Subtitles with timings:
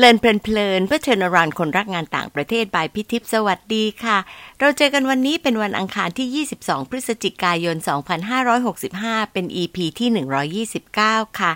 [0.00, 4.18] Learn เพลินๆเพื่อเชิญรานคนรักงานต่างประเทศ by พี่ทิพย์สวัสดีค่ะ
[4.60, 7.76] เราเจอกันวันนี้เป็นวันอังคารที่ 22 พฤศจิกายน
[8.54, 11.52] 2565 เป็น EP ที่ 129 ค่ะ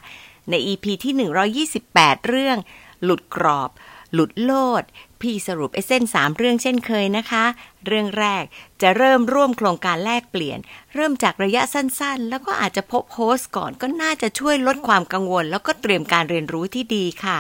[0.51, 2.59] ใน EP ที่ 128 เรื่อง
[3.05, 3.71] หลุดกรอบ
[4.15, 4.83] หลุดโลด
[5.21, 7.45] พี่สรุป essence สามเรื่องเช่นเคยนะคะ
[7.87, 8.45] เรื่องแรก
[8.83, 10.59] จะเริ่มร่วมโครงการแลกเปลี่ยน
[10.95, 17.39] เริ่มจากระยะสั้นๆ แล้วก็อาจจะพบ host ก่อนก็น่าจะช่วยลดความกังวล แล้วก็เตรียมการเรียนรู้ที่ดีค่ะ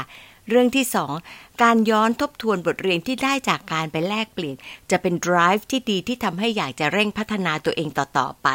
[0.49, 1.15] เรื่องที่สอง
[1.63, 4.57] การย้อนทบทวนบทเรียนที่ได้จากการไปแลกเปลี่ยน
[4.91, 8.49] จะเป็น drive ที่ดีที่ทำให้อยากจะเร่งพัฒนาตัวเองต่อ ๆ ไป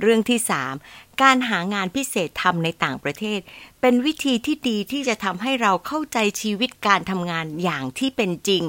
[0.00, 0.74] เรื่องที่สาม
[1.22, 3.40] การหางานพิเศษทำในต่างประเทศ
[3.80, 8.62] เป็นวิธีที่ดีที่จะทำให้เราเข้าใจชีวิตการทำงานอย่างที่เป็นจริง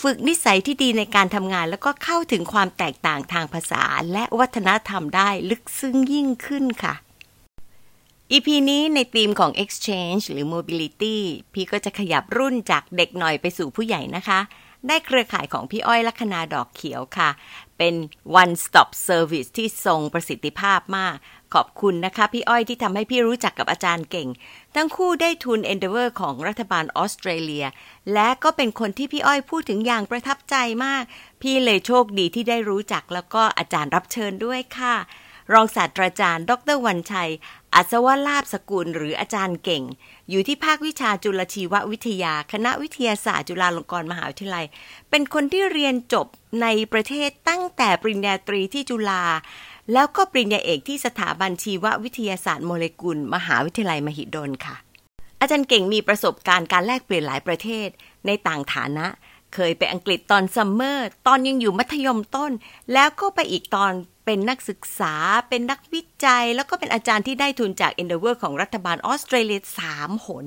[0.00, 6.94] ฝึกนิสัยที่ดีในการทำงานแล้วก็เข้าถึงความแตกต่างทางภาษา และวัฒนธรรมได้ลึกซึ้งยิ่งขึ้นค่ะ
[8.32, 11.16] EP นี้ในธีมของ exchange หรือ mobility
[11.52, 14.40] พี่ก็จะขยับรุ่นจากเด็กหน่อยไปสู่ผู้ใหญ่นะคะ
[14.88, 17.30] ได้เครือข่ายของพี่อ้อยลัคนาดอกเขียวค่ะ
[17.78, 17.94] เป็น
[18.42, 21.16] one stop service ที่ทรงประสิทธิภาพมาก
[21.54, 24.28] ขอบคุณนะคะพี่อ้อยที่ทำให้พี่รู้จักกับอาจารย์เก่ง
[24.74, 27.66] ทั้งคู่ได้ทุน Endeavour ของรัฐบาลออสเตรเลีย
[28.12, 31.02] และก็เป็นคนที่พี่อ้อยพูดถึงอย่างประทับใจมาก
[31.42, 34.96] พี่เลยโชคดีที่ได้รู้จักแล้วก็อาจารย์รับเชิญด้วยค่ะ
[35.52, 37.30] รองศาสตราจารย์ ดรวันชัย
[37.74, 39.84] อัศวลาภสกุลหรืออาจารย์เก่ง
[40.30, 44.66] อยู่ที่ภาควิชาจุลชีววิทยา คณะวิทยาศาสตร์จุฬาลงกรณ์มหาวิทยาลัย
[45.10, 46.26] เป็นคนที่เรียนจบ
[46.62, 49.24] ในประเทศตั้งแต่ปริญญาตรีที่จุฬา
[49.92, 54.76] แล้วก็ปริญญาเอกที่สถาบันชีววิทยาศาสตร์โมเลกุล มหาวิทยาลัยมหิดลค่ะ
[55.40, 57.88] อาจารย์เก่งมีประสบการณ์การแลกเปลี่ยนหลายประเทศ
[58.26, 59.06] ในต่างฐานะ
[59.54, 62.52] เคยไปอังกฤษตอน summer ตอนยังอยู่มัธยมต้น
[62.92, 63.92] แล้วก็ไปอีกตอน
[64.32, 65.14] เป็นนักศึกษา
[65.48, 70.46] เป็นนักวิจัย แล้วก็เป็นอาจารย์ที่ได้ทุนจาก Endeavour ของรัฐบาลออสเตรเลียสามหน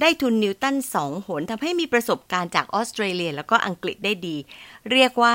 [0.00, 4.36] ได้ทุนนิวตันสองหนทำให้มีประสบการณ์จากออสเตรเลีย แล้วก็อังกฤษได้ดี
[4.92, 5.30] เรียกว่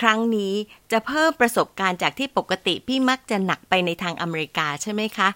[0.00, 0.54] ครั้งนี้
[0.92, 5.28] จะเพิ่มประสบการณ์จากที่ปกติพี่มักจะหนักไปในทางอเมริกาใช่ไหมคะ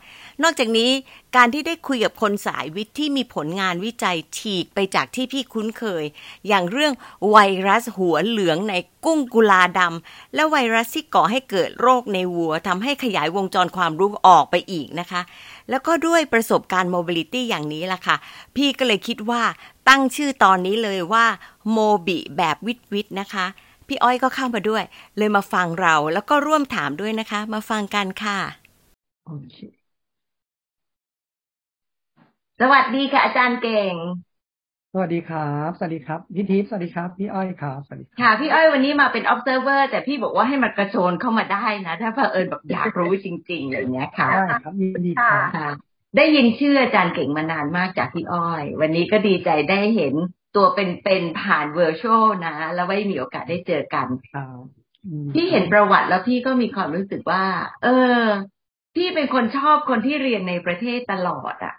[0.42, 0.90] นอกจากนี้
[1.36, 6.04] การที่ได้คุยกับคนสายวิทย์ที่มีผลงานวิจัยฉีกไปจากที่พี่คุ้นเคย
[6.48, 6.92] อย่างเรื่อง
[7.30, 7.36] ไว
[7.66, 8.74] รัสหัวเหลืองใน
[9.04, 15.20] กุ้งกุลาดำและไวรัสที่ก่อให้เกิดโรคในวัวทำให้ขยายวงจรความรู้ออกไปอีกนะคะ
[15.70, 18.16] แล้วก็ด้วยประสบการณ์ mobility อย่างนี้ล่ะค่ะ
[18.56, 19.42] พี่ก็เลยคิดว่า
[19.88, 21.26] ตั้งชื่อตอนนี้เลยว่า
[21.70, 23.46] โมบิแบบวิทวิทนะคะ
[23.88, 24.82] พี่อ้อยก็เข้ามาด้วย
[25.18, 28.38] เลยมาฟังเราแล้วก็ร่วมถามด้วยนะคะ มาฟังกันค่ะ
[29.24, 29.56] โอเค
[32.60, 33.94] สวัสดีค่ะ อาจารย์เก่ง
[34.92, 45.68] สวัสดีครับ สวัสดีครับพี่ทิพย์สวัสดีครับ พี่อ้อยครับสวัสดีครับค่ะ พี่อ้อยวันนี้มาเป็น observer แต่พี่บอกว่าให้มันกระโจนเข้ามาได้นะ ถ้าเผอิญแบบอยากรู้จริงๆอะไรอย่างเงี้ยค่ะได้ครับยินดีครับค่ะ
[46.16, 50.14] ได้ยินชื่ออาจารย์เก่งมานานมากจากพี่อ้อย วันนี้ก็ดีใจได้เห็น
[50.56, 54.64] ตัวเป็นๆผ่านเวอร์ชวลนะ แล้วไว้มีโอกาสได้เจอกันครับ
[55.04, 57.44] อืมพี่เห็นประวัติแล้วพี่ก็มีความรู้สึกว่า
[57.82, 57.86] เอ
[58.22, 58.24] อ
[58.94, 61.74] พี่เป็นคนชอบคนที่เรียนในประเทศตลอดอะ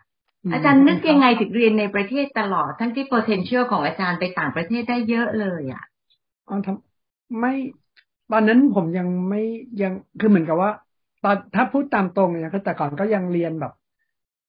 [0.51, 5.83] อาจารย์นึกยังไงถึงเรียนในประเทศตลอด ทั้งที่ potential ของอาจารย์ไปต่างประเทศได้เยอะเลยอะ
[6.47, 7.49] อ๋อทำไม่
[8.29, 9.37] ตอนนั้นผมยังไม่
[9.81, 10.71] ยังคือเหมือนกับว่า
[11.21, 13.71] ตอนถ้าพูดตามตรงเนี่ยคือแต่ก่อนก็ยังเรียนแบบ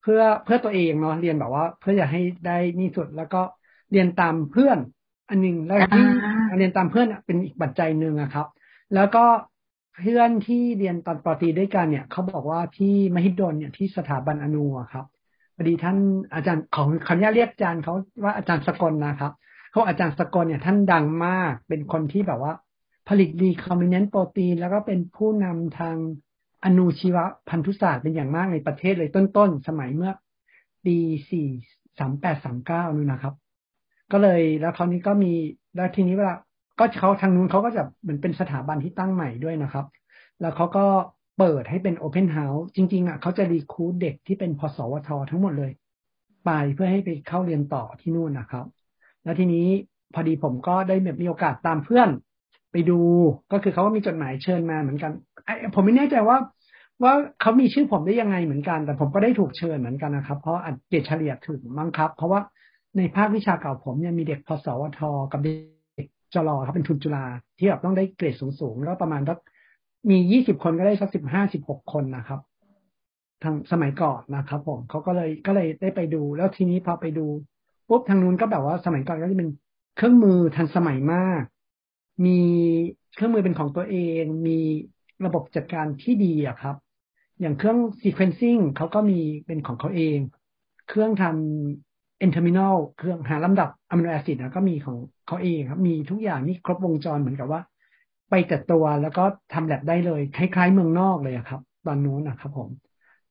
[0.01, 3.37] เพื่อเพื่อตัวเองเนาะเรียนแบบว่า เพื่ออยากให้ได้นี่สุดแล้วก็
[3.91, 4.77] เรียนตามเพื่อน
[5.29, 8.47] อันหนึ่งแล้วที่อ่าเรียนตามเพื่อนอะเป็นอีกปัจจัยหนึ่งอะครับ
[8.95, 9.25] แล้วก็
[9.97, 15.05] เพื่อนที่เรียนตอนปอตรีด้วยกันเนี่ยเขาบอกว่าที่มหิดลเนี่ยที่สถาบันอนูอะครับ
[15.55, 15.97] พอดีท่าน
[16.33, 17.93] อาจารย์ของขออนุญาตเรียกอาจารย์เขา
[18.23, 19.31] ว่าอาจารย์สกลนะครับ
[19.71, 22.53] เขาอาจารย์สกลเนี่ยท่านดังมากเป็นคนที่แบบว่า
[23.09, 25.95] ผลิตดีคอมบิเนนต์โปรตีน แล้วก็เป็นผู้นำทาง
[26.65, 27.17] อนุชีว
[27.49, 30.13] พันธุศาสตร์เป็นอย่างมากในประเทศเลยต้นๆ สมัยเมื่อ
[30.85, 30.97] ปี
[31.29, 31.47] สี่
[31.99, 33.33] สามแปดสามเก้านู่นนะครับ
[34.11, 35.33] ก็เลยแล้วคราวนี้ก็มี
[35.75, 36.35] แล้วทีนี้เวลา
[36.79, 39.85] ก็เขาทางนู้นเขาก็จะเหมือนเป็นสถาบันที่ตั้งใหม่ด้วยนะครับ
[40.41, 40.85] แล้วเขาก็
[41.37, 45.71] เปิดให้เป็น open house จริง ๆอะเขาจะ recruit เด็กที่เป็นพสวททั้งหมดเลย
[46.45, 48.65] ไปเพื่อให้ไปเข้าเรียนต่อที่นู่นนะครับ
[49.23, 49.67] แล้วทีนี้
[50.13, 52.09] พอดีผมก็ได้แบบมีโอกาสตามเพื่อน
[52.71, 52.99] ไปดู
[53.51, 55.11] ก็คือเขาก็มีจดหมายเชิญมาเหมือนกัน
[55.45, 56.37] ไอผมไม่แน่ใจว่า
[57.03, 62.39] ว่าเขามีชื่อผมได้ยังไงเหมือนกัน แต่ผมก็ได้ถูกเชิญเหมือนกันนะครับ เพราะอัดเกรดเฉลี่ยถึงมั้งครับ เพราะว่า
[62.97, 64.99] ในภาควิชาเก่าผมเนี่ยมีเด็กพสวท
[65.31, 67.25] กับเด็กจรเขาเป็นทุนจุฬา
[67.57, 69.37] ที่แบบต้องได้เกรดสูงๆแล้วประมาณสัก
[70.09, 72.39] มียี่สิบคนก็ได้สักสิบห้าสิบหกคนนะครับ
[73.43, 77.25] ทางสมัยก่อนนะครับผมเขาก็เลยก็เลยได้ไปดู แล้วทีนี้พอไปดู
[77.89, 79.49] ปุ๊บทางนู้นก็แบบว่าสมัยก่อนก็จะเป็น
[79.95, 81.41] เครื่องมือทันสมัยมาก
[82.25, 82.39] มี
[83.15, 84.59] เครื่องมือเป็นของตัวเอง มี
[85.25, 86.75] ระบบจัดการที่ดีอะครับ
[87.41, 90.17] อย่างเครื่อง sequencing เขาก็มีเป็นของเขาเอง
[90.89, 91.90] เครื่องทำ
[92.21, 94.97] N-terminal เครื่องหาลำดับ amino acid นะก็มีของ
[95.27, 97.61] เขาเองครับ มีทุกอย่างนี่ครบวงจรเหมือนกับว่า
[98.29, 99.23] ไปแต่ตัวแล้วก็
[99.53, 102.69] ทำแลบได้เลยคล้ายๆเมืองนอกเลยครับ ตอนนู้นนะครับผม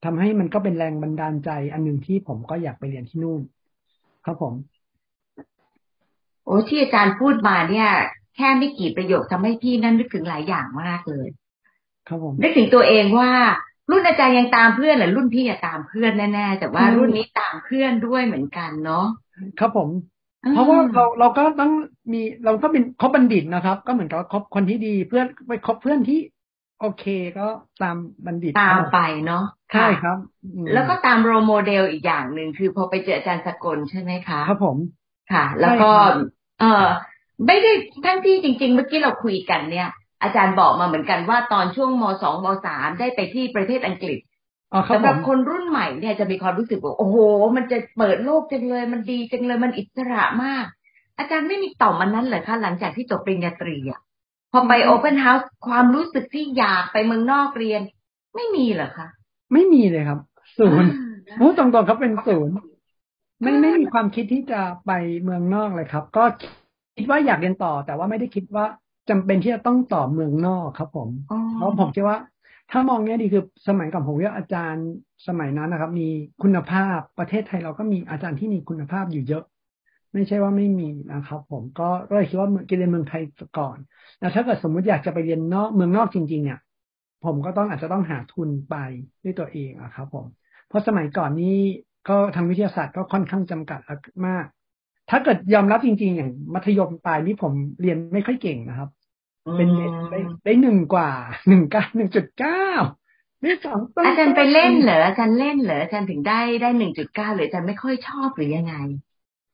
[0.04, 3.40] ทำให้มันก็เป็นแรงบันดาลใจอันหนึ่งที่ผมก็อยากไปเรียนที่นู่น
[4.24, 4.54] ครับผม
[6.44, 7.88] โอ้ที่อาจารย์พูดมาเนี่ย
[8.36, 11.28] แค่ไม่กี่ประโยคทำให้พี่นั่นนึกถึงหลายอย่างมากเลย
[12.08, 13.30] ครับผมนึกถึงตัวเองว่า
[13.90, 19.06] รุ่นอาจารย์ยังตามเพื่อนหรือรุ่นพี่อะตามเพื่อนแน่ๆแต่ว่ารุ่นนี้ตามเพื่อนด้วยเหมือนกันเนาะ
[19.60, 19.88] ครับผม
[20.54, 21.72] เพราะว่าเราเราก็ต้อง
[22.12, 26.20] มีเราก็เป็นคบบัณฑิตนะครับ ก็เหมือนกับคบคนที่ดีเพื่อนไปคบเพื่อนที่
[26.80, 27.04] โอเค
[27.38, 27.46] ก็
[27.82, 27.96] ตาม
[28.26, 30.18] บัณฑิตตามไปเนาะใช่ครับ
[30.74, 34.76] แล้วก็ตามโรโมเดลอีกอย่างหนึ่งคือพอไปเจออาจารย์สกลใช่ไหมคะครับผม
[35.32, 35.90] ค่ะ แล้วก็
[36.60, 36.86] เออ
[37.46, 37.72] ไม่ได้
[38.04, 39.88] ทั้งที่จริง ๆ เมื่อกี้เราคุยกันเนี่ย
[40.22, 44.18] อาจารย์บอกมาเหมือนกันว่าตอนช่วงมสองมสามได้ไปที่ประเทศอังกฤษ
[44.72, 47.16] อ๋อครับสำหรับผมคนรุ่นใหม่เนี่ยจะมีความรู้สึกว่าโอ้โห
[47.56, 50.64] มันจะเปิดโลกจังเลย มันดีจังเลยมันอิสระมาก
[51.18, 54.00] อาจารย์ไม่มีต่อมมันนั้นเหรอคะหลังจากที่จบปริญญาตรีอะ
[54.52, 57.80] พอไปโอเ n นเฮาส์ความรู้สึกที่อยากไปเมืองนอกเรียน
[58.34, 59.08] ไม่มีเหรอคะ
[59.52, 60.18] ไม่มีเลยครับ
[60.58, 60.90] ศูนย์
[61.28, 62.54] อ่าพูดตรงๆครับเป็นศูนย์
[63.42, 66.24] ไม่ไม่มีความคิดที่จะไปเมืองนอกเลยครับ ก็
[66.96, 68.66] คิดว่าอยากเรียนต่อ แต่ว่าไม่ได้คิดว่า
[69.10, 72.18] จำเป็นที่จะต้องต่อเมืองนอกครับ ผมอ๋อเพราะผมคิดว่า
[72.70, 74.86] ถ้ามองเนี้ยดีคือสมัยก่อนผมว่าอาจารย์
[75.28, 76.08] สมัยนั้นนะครับ มี
[76.42, 79.44] คุณภาพประเทศไทยเราก็มีอาจารย์ที่มีคุณภาพอยู่เยอะ
[80.12, 82.48] ไม่ใช่ว่าไม่มีนะครับ ผมก็เลยคิดว่า
[82.78, 83.22] เรียนเมืองไทย
[83.58, 83.78] ก่อน
[84.20, 86.58] แล้วถ้าเกิดสมมุติอยากจะไปเรียนนอกเมืองนอกจริง ๆ เนี่ย
[87.24, 88.74] ผมก็ต้องอาจจะต้องหาทุนไป
[89.24, 90.26] ด้วยตัวเองอะครับ ผม
[90.68, 91.56] เพราะสมัยก่อนนี้
[92.08, 93.80] ก็ทางวิทยาศาสตร์ก็ค่อนข้างจำกัด
[94.26, 94.46] มาก
[95.10, 98.88] ถ้าเกิดยอมรับจริง ๆ อย่างมัธยมปลายนี่ผมเรียนไม่ค่อยเก่งนะครับ
[99.56, 101.10] เป็นเด็กได้ได้หนึ่งกว่า
[101.48, 102.66] หนึ่งเก้าหนึ่งจุดเก้า
[103.42, 108.74] ได้สองต้นอาจารย์ไปเล่นเหรออาจารย์เล่นเหรออาจารย์ถึงได้ได้หนึ่งจุดเก้าหรืออาจารย์ไม่ค่อยชอบหรือยังไง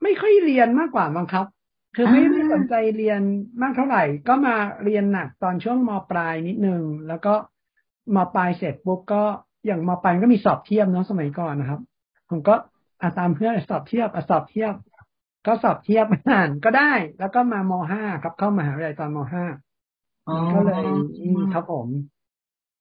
[0.02, 1.46] ไม่ค่อยเรียนมากกว่ามั้งครับ
[1.94, 3.20] คือไม่อ่าไม่สนใจเรียน
[3.60, 7.34] มากเท่าไหร่ ก็มาเรียนหนักตอนช่วงมปลายนิดนึง แล้วก็
[8.14, 9.22] มปลายเสร็จปุ๊บก็
[9.66, 11.80] อย่างมปลายก็มีสอบเทียบเนาะสมัยก่อนนะครับ
[12.30, 12.54] ผมก็
[13.02, 14.74] อาตามเพื่อนสอบเทียบอะสอบเทียบ
[15.46, 19.44] ก็สอบเทียบอ่านก็ได้ แล้วก็มามห้าครับเข้ามหาวิทยาลัยตอนมห้า
[20.54, 20.84] ก็เลย
[21.20, 21.86] อืมครับผม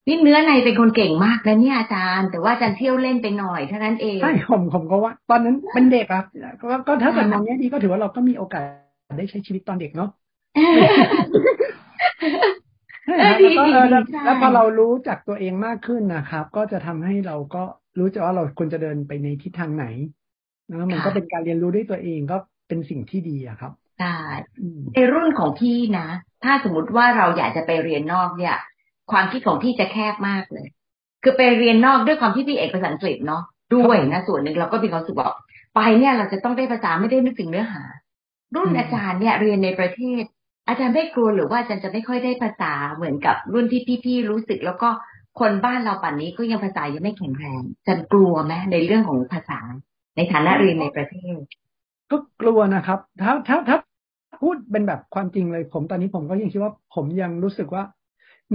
[0.08, 6.26] นี่เนื้อในเป็นคนเก่งมากนะเนี่ยอาจารย์ แต่ว่าอาจารย์เที่ยวเล่นไปหน่อยเท่านั้นเองใช่ผมผมก็ว่า ตอนนั้นเป็นเด็กครับ
[6.62, 8.66] ก็ก็ถ้าเกิดมองแง่ดีก็ถือว่าเราก็มีโอกาส
[9.18, 10.10] ได้ใช้ชีวิตตอนเด็กเนาะ
[10.66, 11.18] ใช่ครับ
[13.18, 17.64] เออดีแล้วก็เออแล้วดีใช่แล้วพอเรารู้จักตัวเองมากขึ้นนะครับ ก็จะทำให้เราก็
[18.00, 19.86] รู้จักว่าเราควรจะเดินไปในทิศทางไหน
[20.70, 22.38] นะมันก็เป็นการเรียนรู้ด้วยตัวเองก็
[22.68, 24.16] เป็นสิ่งที่ดีอะครับ ใช่
[24.60, 26.08] อืมในรุ่นของพี่นะ
[26.44, 28.56] ถ้าสมมติว่าเราอยากจะไปเรียนนอกเนี่ย
[29.12, 30.68] ความคิดของพี่จะแคบมากเลย
[31.24, 33.44] คือไปเรียนนอกด้วยความที่พี่เอกภาษาอังกฤษเนาะ
[33.76, 35.30] ด้วยนะส่วนหนึ่งเราก็มีความรู้สึกว่า
[35.76, 37.84] ไปเนี่ยเราจะต้องได้ภาษาไม่ได้นึกถึงเนื้อหา
[38.56, 40.24] รุ่นอาจารย์เนี่ยเรียนในประเทศ
[40.68, 44.90] อาจารย์ไม่กลัวหรือว่าอาจารย์จะไม่ค่อยได้ภาษาเหมือนกับรุ่นที่พี่ๆรู้สึก แล้วก็
[45.40, 49.60] คนบ้านเราป่านนี้ก็ยังภาษายังไม่แข็งแรงอาจารย์กลัวไหมในเรื่องของภาษา
[50.16, 51.40] ในฐานะเรียนในประเทศ
[52.12, 53.78] ก็กลัวนะครับ ถ้าถ้าถ้า
[54.42, 57.84] พูดเป็นแบบความจริงเลย ผมตอนนี้ผมก็ยังคิดว่าผมยังรู้สึกว่า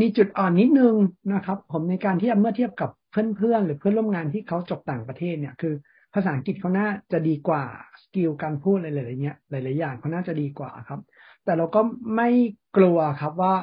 [0.00, 0.94] มีจุดอ่อนนิดนึง
[1.34, 5.74] นะครับ ผมในการที่เมื่อเทียบกับเพื่อนๆหรือเพื่อนร่วมงานที่เขาจบต่างประเทศเนี่ยคือ
[6.14, 7.64] ภาษาอังกฤษเขาน่าจะดีกว่า
[8.02, 11.00] สกิลการพูดอะไรหลายๆเนี้ยหลายๆอย่างเขาน่าจะดีกว่าครับ
[11.44, 11.80] แต่เราก็
[12.16, 12.28] ไม่
[12.76, 13.54] กลัวครับว่า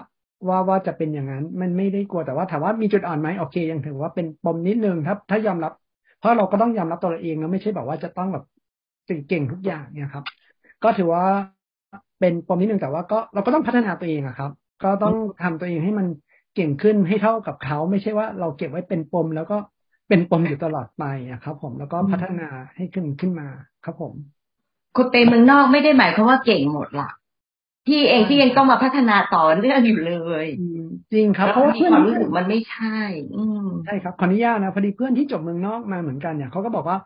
[0.48, 5.74] ว่าว่าจะเป็นอย่างนั้น มันไม่ได้กลัวแต่ว่าถามว่ามีจุดอ่อนไหมโอเค ยังถือว่าเป็นปมนิดนึงถ้าถ้ายอมรับ
[6.20, 8.46] เพราะเราก็ต้องยอมรับตัวเราเองนะไม่ใช่แบบว่าจะต้องแบบ
[9.30, 10.26] เก่งทุกอย่างเนี่ยครับ
[10.84, 11.26] ก็ถือว่า
[12.20, 14.52] เป็นปมนิดนึงแต่ว่าก็เราก็ต้องพัฒนาตัวเองอะครับ
[14.84, 16.08] ก็ต้องทำตัวเองให้มัน
[16.56, 19.58] เก่งขึ้นให้เท่ากับเขาไม่ใช่ว่าเราเก็บไว้เป็นปม แล้วก็
[20.10, 23.48] เป็นปมอยู่ตลอดไปอะครับ ผมแล้วก็พัฒนาให้ขึ้นขึ้นมา
[23.86, 24.14] ครับผม
[24.96, 27.10] คนไปเมืองนอกไม่ได้หมายความว่าเก่งหมดละ
[27.88, 30.46] พี่เองที่ยังต้องมาพัฒนาต่อเนื่องอยู่เลย
[31.14, 32.98] จริงครับเพราะเพื่อนความรู้สึกมันไม่ใช่
[33.38, 33.44] อื
[33.86, 36.98] ใช่ครับขออนุญาตนะพอดีเพื่อนที่จบเมืองนอกมาเหมือนกันเนี่ยเขาก็บอกว่า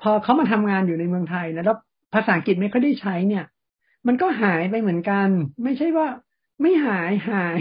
[0.00, 1.76] พอเขามาทำงานอยู่ในเมืองไทยนะแล้ว
[2.14, 3.44] ภาษาอังกฤษไม่ค่อยได้ใช้เนี่ย
[4.06, 5.28] มันก็หายไปเหมือนกัน
[5.64, 6.08] ไม่ใช่ว่า
[6.62, 7.60] ไม่หายหาย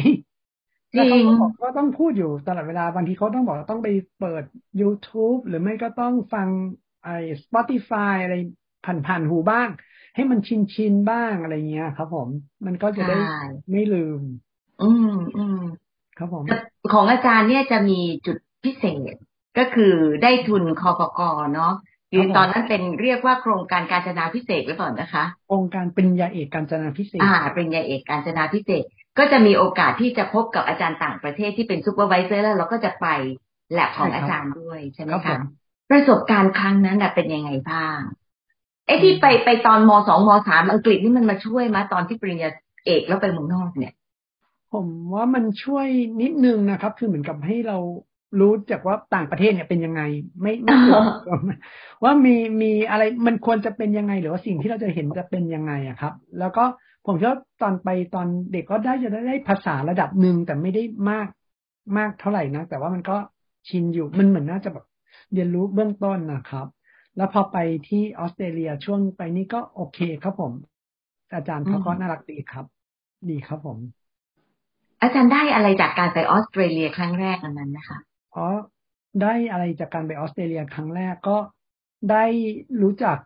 [0.95, 3.87] จริงแล้วเขาก็บอกว่าต้องพูดอยู่ตลอดเวลาบางทีเขาต้องบอกว่าต้องไป
[4.19, 4.43] เปิด
[4.81, 6.49] YouTube หรือไม่ก็ต้องฟัง
[7.03, 7.11] ไอ้
[7.43, 8.33] Spotify อะไร
[8.83, 9.67] ผ่านๆหูบ้าง
[10.15, 12.29] ให้มันชินชินๆบ้างอะไรเงี้ยครับผม
[12.65, 13.37] มันก็จะได้ใช่
[13.71, 14.21] ไม่ลืม
[14.81, 15.57] อืมอืม
[16.17, 16.45] ครับผม
[16.93, 19.15] ของอาจารย์เนี่ยจะมีจุดพิเศษ
[19.57, 21.19] ก็คือได้ทุนคอปก
[21.53, 21.73] เนาะ
[22.11, 28.83] คือตอนนั้นเป็นเรียกว่าโครงการการจนาพิเศษไว้ก่อนนะคะองค์การปริญญาเอกการจนาพิเศษ อ่าปริญญาเอกการจนาพิเศษ
[29.17, 33.07] ก็จะมีโอกาสที่จะพบกับอาจารย์ต่างประเทศที่เป็นซูเปอร์ไวิเซอร์แล้วเราก็จะไป
[33.73, 35.41] แลบของใช่ครับอาจารย์ด้วยใช่ไหมครับผคะม
[35.89, 37.99] ประสบการณ์ครั้งนั้นน่ะเป็นยังไงบ้าง
[38.85, 42.49] ไอ้ที่ไปไปตอนมสองมสามอังกฤษนี่มันมาช่วยมาตอนที่ปริญญา
[42.85, 43.93] เอกแล้วไปเมืองนอกเนี่ย
[44.71, 45.87] ผมว่ามันช่วย
[46.21, 47.77] นิดนึงนะครับ คือเหมือนกับให้เรา
[48.39, 50.01] รู้จากว่าต่างประเทศเนี่ยเป็นยังไง
[50.41, 50.75] ไม่ไม่
[52.03, 56.63] ว่ามีมีอะไรมันควรจะเป็นยังไง หรือว่าสิ่งที่เราจะเห็นจะเป็นยังไงอะครับ แล้วก็
[57.05, 61.27] ผมคิดว่าตอนไปตอนเด็กก็ได้จะได้ภาษาระดับหนึ่งแต่ไม่ได้มาก
[61.97, 63.17] มากเท่าไหร่นะแต่ว่ามันก็
[63.67, 64.85] ชินอยู่มันเหมือนน่าจะแบบ
[65.33, 66.67] เรียนรู้เบื้องต้นนะครับ
[67.17, 70.53] แล้วพอไปที่ออสเตรเลียช่วงไปนี้ก็โอเคครับผม
[71.33, 72.65] อาจารย์เขาก็น่ารักดีครับ
[73.29, 73.77] ดีครับผม
[75.01, 77.97] อาจารย์ได้อะไรจากการไปออสเตรเลียครั้งแรกอันนั้นนะคะ
[78.37, 78.47] อ๋อ
[79.21, 81.37] ได้อะไรจากการไปออสเตรเลียครั้งแรกก็
[82.11, 82.23] ได้
[82.81, 83.17] รู้จัก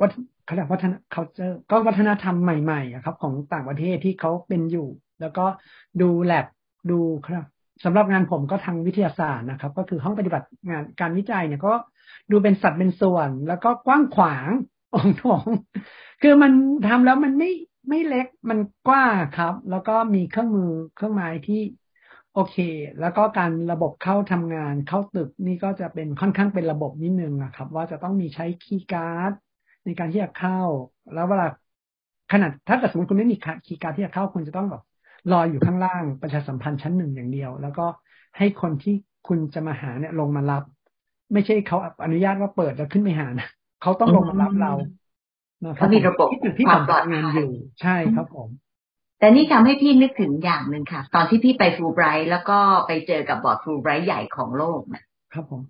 [0.00, 0.12] วัฒ
[0.44, 4.88] เขาเรียกวัฒน culture ก็วัฒนธรรมใหม่ๆครับของต่างประเทศที่เขาเป็นอยู่
[5.20, 5.44] แล้วก็
[6.02, 6.46] ดูแลบ
[6.90, 7.44] ดูครับ
[7.84, 11.74] สำหรับงานผมก็ทางวิทยาศาสตร์นะครับ ก็คือห้องปฏิบัติงานการวิจัยเนี่ยก็
[12.30, 14.48] ดูเป็นสัตว์เป็นส่วน แล้วก็กว้างขวาง
[14.94, 15.44] องทอง
[16.22, 16.52] คือมัน
[16.86, 17.50] ทำแล้วมันไม่
[17.88, 21.60] ไม่เล็กมันกว้างครับ แล้วก็มีเครื่องมือเครื่องไม้ที่
[22.34, 22.56] โอเค
[23.00, 29.32] แล้วก็การระบบเข้าทำงานเข้าตึกนี่ก็จะเป็นค่อนข้างเป็นระบบนิดนึงนะครับ ว่าจะต้องมีใช้คีย์การ์ด
[29.84, 30.60] ในการที่จะเข้า
[31.14, 31.48] แล้วเวลา
[32.32, 33.36] ขนาดถ้าเกิดสมมติคุณไม่มี
[33.66, 34.82] คีย์การ์ดที่จะเข้าคุณจะต้องแบบ
[35.32, 37.86] รออยู่ข้างล่างประชาสัมพันธ์ชั้นหนึ่งอย่างเดียว แล้วก็
[38.38, 38.94] ให้คนที่
[39.28, 40.62] คุณจะมาหาเนี่ยลงมารับ
[41.32, 43.48] ไม่ใช่เขาอนุญาตว่าเปิดแล้วขึ้นไปหานะ
[43.82, 44.72] เขาต้องลงมารับเรา
[45.64, 47.50] นะครับมีระบบที่ความปลอดภัยอยู่
[47.82, 48.48] ใช่ครับผม
[49.24, 55.02] แต่นี่ทำให้พี่นึกถึงอย่างหนึ่งค่ะ ตอนที่พี่ไปฟูไบรท์แล้วก็ไปเจอกับบอร์ดฟูไบรท์ใหญ่ของโลกนะ
[55.32, 55.62] ครับผม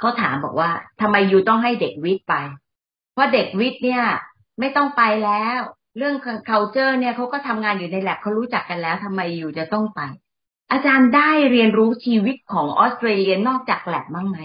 [0.00, 2.34] เขาถามบอกว่าทำไมยูต้องให้เด็กวิทย์ไป
[3.12, 4.02] เพราะเด็กวิทย์เนี่ย
[4.60, 5.58] ไม่ต้องไปแล้ว
[5.98, 6.14] เรื่อง
[6.48, 10.00] culture เนี่ยเขาก็ทำงานอยู่ในแลบเขารู้จักกันแล้วทำไมยูจะต้องไป
[10.70, 14.38] อาจารย์ได้เรียนรู้ชีวิตของออสเตรเลียนอกจากแลบบ้างไหม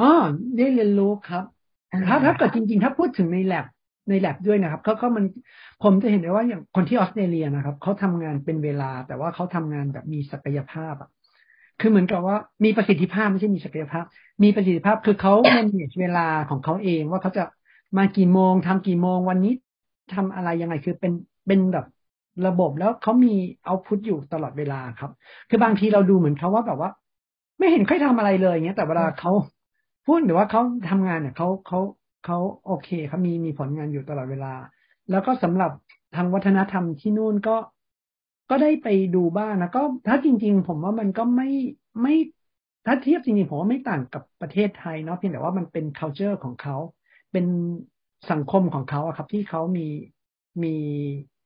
[0.00, 0.10] อ๋อ
[0.56, 1.44] ได้เรียนรู้ครับ
[2.08, 3.66] ถ้าถ้าเกิดจริง ๆ ถ้าพูดถึงในแลบ
[4.10, 5.24] ในแลบด้วยนะครับเขาเขามัน
[5.82, 11.10] ผมจะเห็นได้ว่าอย่างคนที่ออสเตรเลียนะครับเขาทำงานเป็นเวลา แต่ว่าเขาทำงานแบบมีศักยภาพอะ
[11.80, 14.04] คือเหมือนกับว่ามีประสิทธิภาพไม่ใช่มีศักยภาพ
[14.42, 17.44] มีประสิทธิภาพคือเขาเมนเเวลาของเขาเองว่าเขาจะ
[17.98, 19.52] มากี่โมงทำกี่โมงวันนี้
[20.14, 21.12] ทำอะไรยังไงคือเป็น
[21.46, 21.86] เป็นแบบ
[22.46, 25.10] ระบบแล้วเขามีเอาพุทอยู่ตลอดเวลาครับ
[25.48, 26.90] คือบางทีเราดูเหมือนเขาว่าแบบว่า
[27.58, 29.32] ไม่เห็นค่อยทำอะไรเลยเงี้ยแต่เวลาเขา
[30.06, 31.80] พูดหรือว่าเขาทำงานเนี่ยเขาเขา
[32.24, 34.52] เขาโอเคเขามีมีผลงานอยู่ตลอดเวลา
[35.10, 35.70] แล้วก็สำหรับ
[36.14, 37.56] ทางวัฒนธรรมที่นู่นก็
[38.50, 41.48] ก็ได้ไปดูบ้างนะก็ถ้าจริง ๆ ผมว่ามันก็ไม่
[42.02, 42.14] ไม่
[42.86, 46.76] ถ้าเทียบจริงๆผมว่าไม่ต่างกับประเทศไทยเนาะเพียงแต่ว่ามันเป็น culture ของเขา
[47.32, 47.46] เป็น
[48.30, 49.86] สังคมของเขาอะครับ ที่เขามี
[50.64, 50.74] มี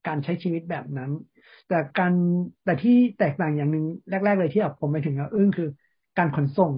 [0.07, 1.11] การใช้ชีวิตแบบนั้น
[1.67, 2.13] แต่การ
[2.63, 5.69] แต่ที่แตกต่างอย่างหนึ่งแรก ๆ เลยที่แบบผมไปถึงแล้วอึ้งคือ
[6.17, 6.73] การขนส่ง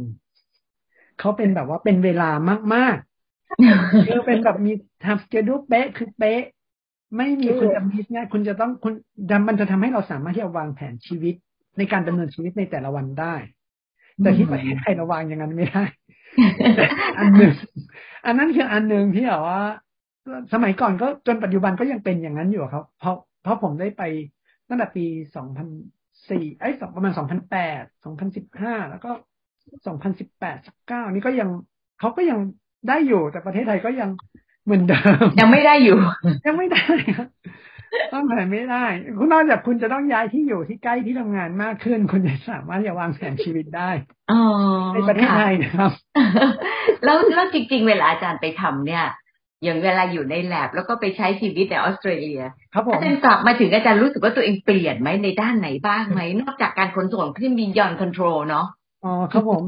[1.19, 2.29] เขาเป็นแบบว่าเป็นเวลา
[2.75, 2.97] มาก
[4.07, 4.71] คือเป็นแบบมี
[5.05, 6.41] ทำสเกดูเป๊ะคือเป๊ะ
[7.17, 8.93] ไม่มีคุณจะมิสง่ยคุณจะต้องคุณ
[9.47, 11.35] มันจะทำให้เราสามารถที่จะวางแผนชีวิต
[11.77, 13.35] ในการดำเนินชีวิตในแต่ละวันได้
[14.23, 15.83] แต่ที่ประเทศไทยเราวางอย่างนั้นไม่ได้
[17.19, 17.53] อันหนึ่ง
[18.25, 19.61] อันนั้นคืออันหนึ่งที่แบบว่า
[20.53, 24.03] สมัยก่อนก็จนปัจจุบันก็ยังเป็นอย่างนั้นอยู่ครับ เพราะเพราะผมได้ไป
[24.67, 25.67] ตั้งแต่ปีสองพัน
[26.29, 29.11] สี่ไอ้สองประมาณสองพันแปดสองพันสิบห้าแล้วก็
[29.87, 31.49] สองพันสิบแปดสิบเก้านี่ก็ยัง
[31.99, 32.39] เขาก็ยัง
[32.87, 34.09] ได้อยู่แต่ประเทศไทยก็ยัง
[34.65, 35.97] เหมือนเดิม ยังไม่ได้อยู่
[36.47, 36.83] ยังไม่ได้
[37.17, 37.27] ครับ
[38.13, 38.85] ต้องแผนไม่ได้
[39.17, 43.89] คุณนอกจากคุณจะต้องย้ายที่อยู่ที่ใกล้ที่ทำงานมากขึ้น คุณจะสามารถจะวางแผนชีวิตได้
[44.93, 45.91] ในประเทศไทยนะครับ
[47.03, 49.05] แล้วแล้วจริง ๆ เวลาอาจารย์ไปทำเนี่ย
[49.63, 52.41] อย่างเวลาอยู่ในแลบแล้วก็ไปใช้ชีวิตในออสเตรเลีย
[52.73, 58.65] ครับผมอาจารย์กลับมาถึงอาจารย์รู้สึกว่าตัวเองเปลี่ยนไหมในด้านไหนบ้างไหมนอกจากการขนส่งที่มียอนคอนโทรลเนาะ
[59.03, 59.61] อ๋อครับผม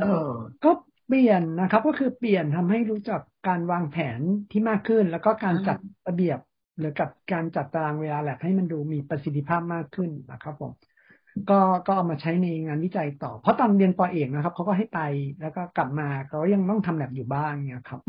[0.63, 0.71] ก็
[1.09, 6.39] เปลี่ยนนะครับ ก็คือเปลี่ยนทำให้รู้จักการวางแผนที่มากขึ้น แล้วก็การจัดระเบียบ
[6.79, 10.71] หรือกับการจัดตารางเวลาแลบให้มันดูมีประสิทธิภาพมากขึ้นนะครับผม
[11.49, 14.99] ก็ก็เอามาใช้ในงานวิจัยต่อ เพราะตอนเรียนปอเอกนะครับเขาก็ให้ไป
[15.41, 18.01] แล้วก็กลับมาเขายังต้องทำแลบอยู่บ้างเนี่ยครับ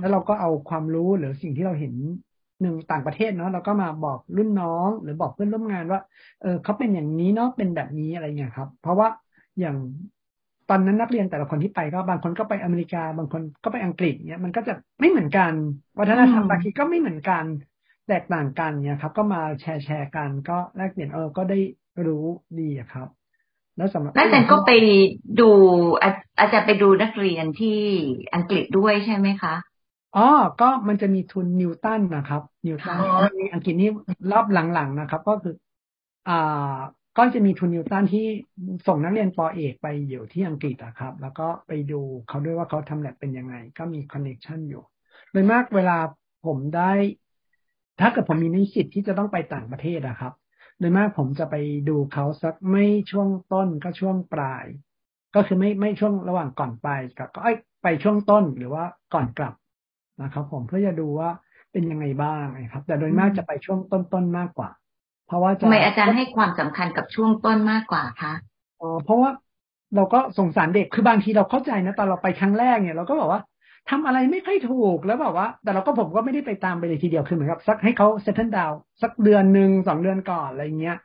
[0.00, 1.94] แล้วเราก็เอาความรู้หรือสิ่งที่เราเห็น
[2.60, 6.00] หนึ่งต่างประเทศเนาะเราก็มาบอกรุ่นน้อง หรือบอกเพื่อนร่วมงานว่า
[6.40, 9.08] เออเขาเป็นอย่างนี้เนาะเป็นแบบนี้อะไรเงี้ยครับ เพราะว่า
[9.60, 9.76] อย่าง
[10.70, 15.52] ตอนนั้นนักเรียนแต่ละคนที่ไปก็บางคนก็ไปอเมริกา บางคนก็ไปอังกฤษเนี่ยมันก็จะไม่เหมือนกัน
[15.98, 17.44] วัฒนธรรมบางทีก็ไม่เหมือนกัน
[18.08, 21.58] แตกต่างกันเนี่ยครับ ก็มาแชร์แชร์กันก็แลกเปลี่ยนเออก็ได้
[22.06, 22.24] รู้
[22.60, 23.08] ดีครับ
[23.76, 24.72] แล้วสำหรับอาจารย์ก็ไป
[25.40, 25.50] ดู
[26.38, 27.80] อาจารย์ไปดูนักเรียนที่
[28.34, 29.54] อังกฤษด้วยใช่ไหมคะ
[30.16, 30.28] อ๋อ
[30.60, 32.98] ก็มันจะมีทุนนิวตันนะครับ นิวตัน
[33.40, 33.90] มีอังกฤษนี่
[34.32, 35.54] รอบหลังๆนะครับ ก็คือ
[36.28, 36.76] อ่า
[37.18, 38.26] ก็จะมีทุนนิวตันที่
[38.86, 44.82] ส่งนักเรียนปอเอกไปอยู่ที่อังกฤษอะครับ แล้วก็ไปดูเขาด้วยว่าเขาทำแลบเป็นยังไง ก็มีคอนเนคชันอยู่
[45.32, 45.98] โดยมากเวลา
[46.46, 46.92] ผมได้
[48.00, 50.32] ถ้าเกิดผมมีนิสิตที่จะต้องไปต่างประเทศอะครับ
[50.78, 51.54] โดยมากผมจะไป
[51.88, 54.64] ดูเขาสักไม่ช่วงต้นก็ช่วงปลาย
[55.34, 57.40] ก็คือไม่ไม่ช่วงระหว่างก่อนไปกับก็
[57.82, 58.84] ไปช่วงต้นหรือว่า
[59.14, 59.54] ก่อนกลับ
[60.22, 61.30] นะครับ ผมเพื่อจะดูว่า
[61.72, 64.70] เป็นยังไงบ้างนะครับ แต่โดยมากจะไปช่วงต้นๆมากกว่า
[65.28, 68.32] เพราะว่าทำไมอาจารย์ให้ความสำคัญกับช่วงต้นมากกว่าคะ
[68.80, 69.30] อ๋อเพราะว่า
[69.96, 73.40] เราก็สงสารเด็กคือบางทีเราเข้าใจนะตอนเราไปครั้งแรกเนี่ยเราก็บอกว่า
[73.90, 80.96] ทำอะไรไม่ค่อยถูกแล้วแบบว่า แต่เราก็ผมก็ไม่ได้ไปตามไปเลยทีเดียวคือเหมือนกับสักให้เขาเซตเทิลดาวสักเดือนหนึ่งสองเดือนก่อนอะไรเงี้ย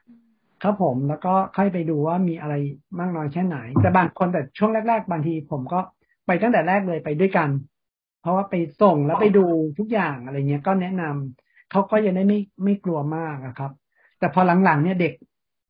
[0.63, 2.55] ครับผมแล้วก็ค่อยไปดูว่ามีอะไร
[2.99, 5.79] มากน้อยแค่ไหน แต่บางคนแต่ช่วงแรก ๆ บางทีผมก็
[6.27, 7.49] ไปตั้งแต่แรกเลยไปด้วยกัน
[8.21, 9.45] เพราะว่าไปส่งแล้วไปดู
[9.79, 13.71] ทุกอย่างอะไรเงี้ยก็แนะนำเขาก็ยังได้ไม่ไม่กลัวมากนะครับ
[14.23, 15.13] แต่พอหลังๆเนี่ยเด็ก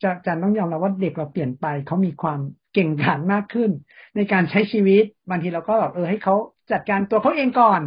[0.04, 2.40] จะจะต้องยอมรับว่าเด็กเราเปลี่ยนไปเขามีความ
[2.74, 3.72] เก่งขานมากขึ้น
[4.16, 6.36] ในการใช้ชีวิตบางทีเราก็แบบเออให้เขา
[6.72, 7.82] จัดการตัวเขาเองก่อน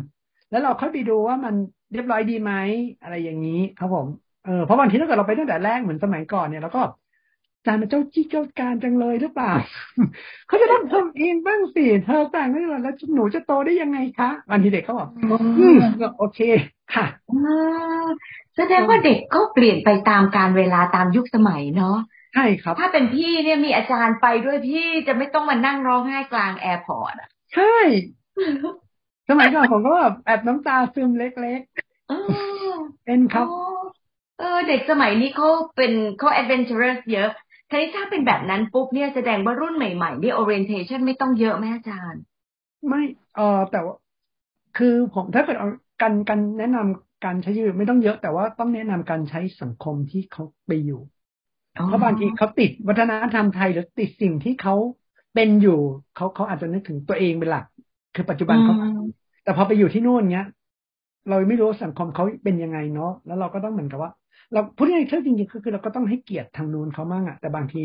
[0.50, 1.54] แล้วเราค่อยไปดูว่ามัน
[1.92, 2.52] เรียบร้อยดีไหม
[3.02, 4.06] อะไรอย่างนี้ครับผม
[4.44, 6.82] เออเพราะบางทีถ้าเกิดเราไปตั้งแต่แรกเหมือนสมัยก่อนเนี่ยเราก็
[7.66, 9.52] จานเป็นเจ้าจี้เจ้าการจังเลยหรือเปล่า
[10.46, 15.08] เขาจะต้องทำเองบ้างสิเธอแต่งไม่แล้วหนูจะโตได้ยังไงคะวันทีเด็กเขาบอก
[15.58, 15.78] อืม
[16.18, 16.40] โอเค
[16.94, 17.06] ค่ะ
[18.56, 21.96] แสดงว่าเด็กก็เปลี่ยนไปตามการเวลาตามยุคสมัยเนาะ
[22.34, 27.76] ใช่ครับ ถ้าเป็นพี่เนี่ยมีอาจารย์ไปด้วยพี่จะไม่ต้องมานั่งร้องไห้กลาง airport อะใช่
[29.28, 33.46] สมัยก่อนผมก็แบบแอบน้ำตาซึมเล็กๆเป็นครับ
[34.38, 37.30] เออ เด็กสมัยนี้เขาเป็นเขา adventure เยอะ
[37.70, 42.22] ทีนี้ถ้าเป็นแบบนั้นปุ๊บเนี่ยแสดงว่ารุ่นใหม่ๆนี่ orientation ไม่ต้องเยอะไหมอาจารย์
[42.88, 43.00] ไม่
[43.34, 43.94] เออแต่ว่า
[44.74, 45.68] คือผมถ้าเกิดเอา
[46.00, 51.00] การการแนะนำการใช้ชีวิตไม่ต้องเยอะ แต่ว่าต้องแนะนำการใช้สังคมที่เขาไปอยู่
[51.72, 54.74] เพราะบางทีเขาติดวัฒนธรรมไทยหรือติดสิ่งที่เขา
[55.34, 55.78] เป็นอยู่
[56.14, 57.64] เขาเขาอาจจะนึกถึงตัวเองเป็นหลัก
[58.14, 58.74] คือปัจจุบันเขา
[59.42, 60.46] แต่พอไปอยู่ที่นู่นเนี้ย
[61.28, 64.10] เราไม่รู้สังคมเขาเป็นยังไงเนาะแล้วเราก็ต้องเหมือนกับว่า
[64.52, 67.82] เราพูดง่ายๆจริงๆคือเราก็ต้องให้เกียรติทางนู้นเขามั่งอะแต่บางที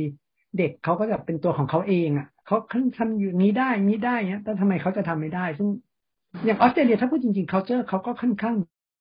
[0.58, 5.70] เด็กเขาก็จะเป็นตัวของเขาเองอะเขาขึ้นทำอยู่นี้ได้นี้ได้เนี้ยแต่ทำไมเขาจะทำไม่ได้ ซึ่ง
[6.46, 8.56] อย่างออสเตรเลียถ้าพูดจริงๆเขาเจอเขาก็ค่อนข้าง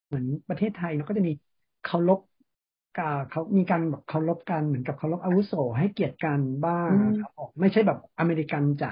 [0.07, 1.33] เหมือนประเทศไทยเนาะก็จะมี
[1.83, 2.19] เคารพ
[3.29, 8.87] เขามีการแบบเคารพกันเหมือนกับเคารพอาวุโสให้เกียรติกันบ้างครับไม่ใช่แบบอเมริกันจ๋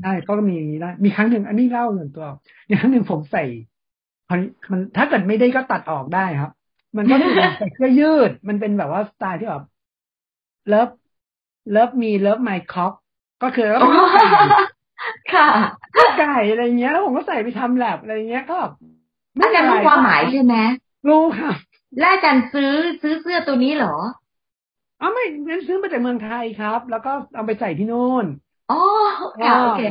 [0.00, 2.26] ใช่ก็มีได้มีครั้งหนึ่งอันนี้เล่าส่วนตัว
[2.68, 3.40] อย่างครั้งหนึ่งผมใส่
[4.30, 6.50] มันถ้าเกิดไม่ได้ก็ตัดออกได้ครับ
[6.96, 9.64] มันก็คือใส่เสื้อยืด มันเป็นแบบว่าสไตล์ที่แบบ
[10.68, 10.90] love
[11.70, 12.92] love me love my cock
[13.42, 13.80] ก็คือแล้ว
[15.32, 15.46] ค่ะ
[16.18, 18.58] ไก่อะไรเงี้ยแล้วผมก็ใส่ไปทำแลบอะไรเงี้ยก็
[19.40, 20.56] อาจารย์รู้ความหมายใช่ไหม
[21.08, 21.52] รู้ค่ะ
[21.98, 23.96] แล้วอาจารย์ซื้อซื้อเสื้อตัวนี้เหรอ
[25.00, 28.24] อ๋อไม่งั้นซื้อมาจากเมืองไทยครับ แล้วก็เอาไปใส่ที่นู่น
[28.70, 28.80] อ๋อ
[29.18, 29.82] โอเค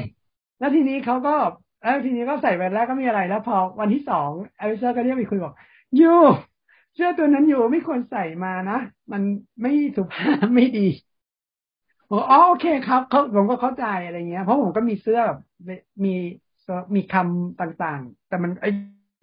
[0.59, 1.35] แล้วทีนี้เขาก็
[1.81, 5.53] แล้วทีนี้ก็ใส่ไปแล้วก็มีอะไรแล้วพอวันที่สองเอลิเซอร์ก็เรียกไปคุยบอก
[5.99, 6.13] ยู
[6.93, 8.79] เสื้อตัวนั้นอยู่ไม่ควรใส่มานะ
[9.11, 9.21] มัน
[9.61, 10.87] ไม่สุภาพไม่ดี
[12.09, 15.37] อ๋อโอเคครับเขาผมก็เข้าใจอะไรเงี้ย เพราะผมก็มีเสื้อแบบ
[16.05, 16.09] มี
[16.95, 18.69] มีคำต่างๆ แต่มันไอ้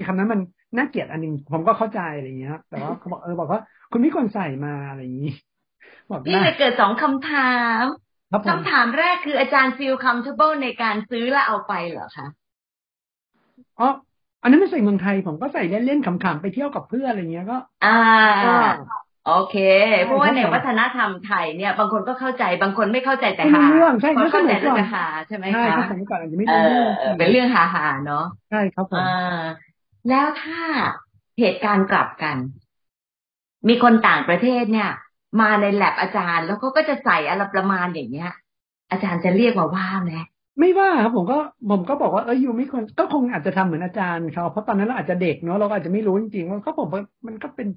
[0.07, 0.41] คำนั้นมัน
[0.77, 5.31] น่าเกลียดอันนึงผมก็เข้าใจอะไรอย่างเงี้ย แต่ว่าเขาบอกเออบอกว่า คุณไม่ควรใส่มาอะไรอย่างนี้
[6.11, 7.83] บอกนี่เลยเกิดสองคำถาม
[8.49, 12.27] คำถามแรกคืออาจารย์ feel comfortable ในการซื้อแล้วเอาไปเหรอคะ
[13.79, 13.89] อ๋อ
[14.43, 17.99] อันนั้นไม่ใส่เมืองไทยผมก็ใส่เล่นๆขำๆไปเที่ยวกับเพื่อนอะไรเงี้ยก็ อ่า
[19.27, 19.57] โอเค
[20.05, 29.05] เพราะว่าในวัฒนธรรมไทยเนี่ย บางคนก็เข้าใจบางคนไม่เข้าใจแต่หาเรื่องใช่เข้าใจแต่หาใช่ไหมคะใช่สมัยก่อนอาจจะไม่รู้เรื่องเป็นเรื่องหาหาเนาะใช่ครับผม
[30.11, 30.61] แล้วถ้า
[31.41, 32.37] เหตุการณ์กลับกัน
[33.69, 34.91] มีคนต่างประเทศเนี่ย
[35.41, 38.33] มาในแลบอาจารย์แล้วเขาก็จะใส่อะไรประมาณอย่างเงี้ย
[38.91, 40.13] อาจารย์จะเรียกว่าว่าไหม
[40.61, 41.39] ไม่ว่าครับผมก็
[41.71, 46.89] ผมก็บอกว่าเอออยู่ไม่ควรก็คงอาจจะทำเหมือนอาจารย์เขาเพราะตอนนั้นเราอาจจะเด็กเนาะเราอาจจะไม่รู้จริงๆว่าเขาผม
[47.27, 47.69] มันก็เป็น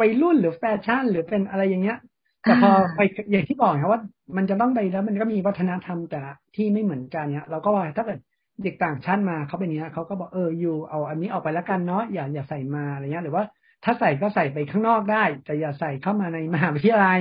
[0.00, 1.98] วัยรุ่นหรือแฟชั่น หรือเป็นอะไรอย่างเงี้ย
[2.42, 3.00] แต่พอไป
[3.32, 4.00] อย่างที่บอกครับว่า
[4.36, 6.20] มันจะต้องไปแล้วมันก็มีวัฒนธรรมแต่
[6.56, 8.18] ที่ไม่เหมือนกันเนี้ยเราก็ว่าถ้าเกิด
[8.62, 13.44] เด็กต่างชาติมาเขาเป็นเนี้ยเขาก็บอกเอออยู่เอาอันนี้ออกไปแล้วกันเนาะอย่าอย่าใส่มาอะไรเงี้ยหรือว่า
[13.84, 17.20] ถ้าใส่ก็ใส่ไปข้างนอกได้ แต่อย่าใส่เข้ามาในมหาวิทยาลัย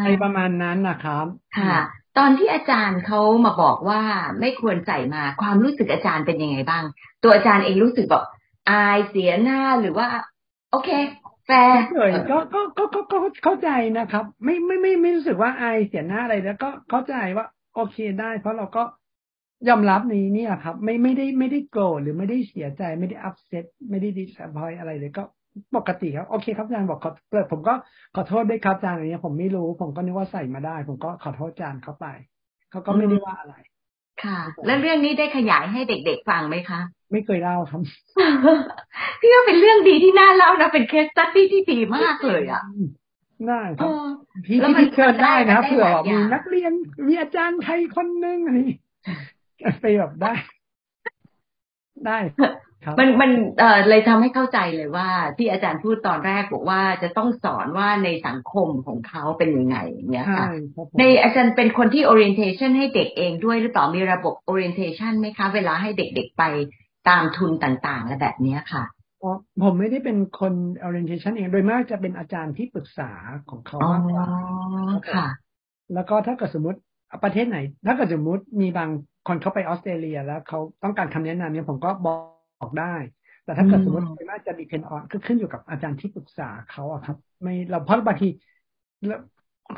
[0.00, 1.26] อะไรประมาณนั้นนะครับ
[1.58, 1.74] ค่ะ
[2.18, 4.02] ตอนที่อาจารย์เขามาบอกว่า
[4.40, 6.84] ไม่ควรใส่มาความรู้สึกอาจารย์เป็นยังไงบ้าง
[7.22, 8.24] ตัวอาจารย์เองรู้สึกแบบ
[8.70, 10.08] อายเสียหน้าหรือว่า
[10.70, 10.90] โอเค
[11.46, 11.82] แฟร์
[12.30, 18.82] ก็ก็ก็ก็ก็เข้าใจนะครับ ไม่ไม่ไม่ไม่รู้สึกว่าอายเสียหน้าอะไรแล้วก็เข้าใจว่าโอเคได้ เพราะเราก็
[19.68, 25.24] ยอมรับในนี้ครับ ไม่ไม่ได้ไม่ได้โกรธหรือไม่ได้เสียใจไม่ได้ upset ไม่ได้ disappoint อะไรเลยก็
[25.76, 27.74] ปกติครับ โอเคครับอาจารย์บอกขอเปิดผมก็
[28.14, 32.06] ขอโทษด้วยครับอาจารย์อะไรเงี้ยผมไม่รู้ ผมก็นึกว่าใส่มาได้ ผมก็ขอโทษอาจารย์เขาไป
[32.70, 33.54] เขาก็ไม่ได้ว่าอะไร
[34.24, 36.80] ค่ะ แล้วเรื่องนี้ได้ขยายให้เด็กๆฟังไหมคะ
[37.12, 37.82] ไม่เคยเล่าครับ
[39.20, 42.62] พี่ว่าเป็นเรื่องดีที่น่าเล่านะเป็นเคสตัดดี้ที่ดีมากเลยอะ
[43.48, 44.06] ได้คเอรับอ
[44.46, 46.72] พี่แล้วมันพี่เชิญได้นะมันได้เผื่อหลายอย่างมีนักเรียน
[47.06, 48.78] มีอาจารย์ไทยคนนึงอะไรอย่างงี้
[49.80, 50.32] ไปแบบได้
[52.06, 52.52] ได้ครับ
[52.98, 55.08] มันมันเอ่อเลยทำให้เข้าใจเลยว่า
[55.38, 66.42] ที่อาจารย์พูดตอนแรกบอกว่าจะต้องสอนว่าในสังคมของเขาเป็นยังไงอย่างเงี้ยใช่ค่ะครับผมในอาจารย์เป็นคนที่ orientation ให้เด็กเองด้วยหรือเปล่ามีระบบ orientation ไหมคะ เวลาให้เด็กๆไป
[67.08, 68.84] ตามทุนต่างๆและแบบเนี้ยค่ะ
[69.22, 69.32] อ๋อ
[69.62, 70.54] ผมไม่ได้เป็นคน
[70.86, 73.10] orientation เองโดยมากจะเป็นอาจารย์ที่ปรึกษา
[73.50, 74.26] ของเขาอ๋อมากกว่า
[75.14, 75.26] ค่ะ
[75.94, 76.78] แล้วก็ถ้าเกิดสมมติ
[77.24, 78.90] ประเทศไหน ถ้าเกิดสมมติมีบาง
[79.28, 82.18] คนเขาไปออสเตรเลีย แล้วเขาต้องการคำแนะนำเนี่ยผมก็บอก
[82.78, 82.94] ได้
[83.44, 88.28] แต่ถ้าเกิดอืมสมมติน่าจะดีเพนออนก็ขึ้นอยู่กับอาจารย์ที่ปรึกษาเขาอะครับ ไม่เราเพราะบางที
[89.06, 89.20] แล้ว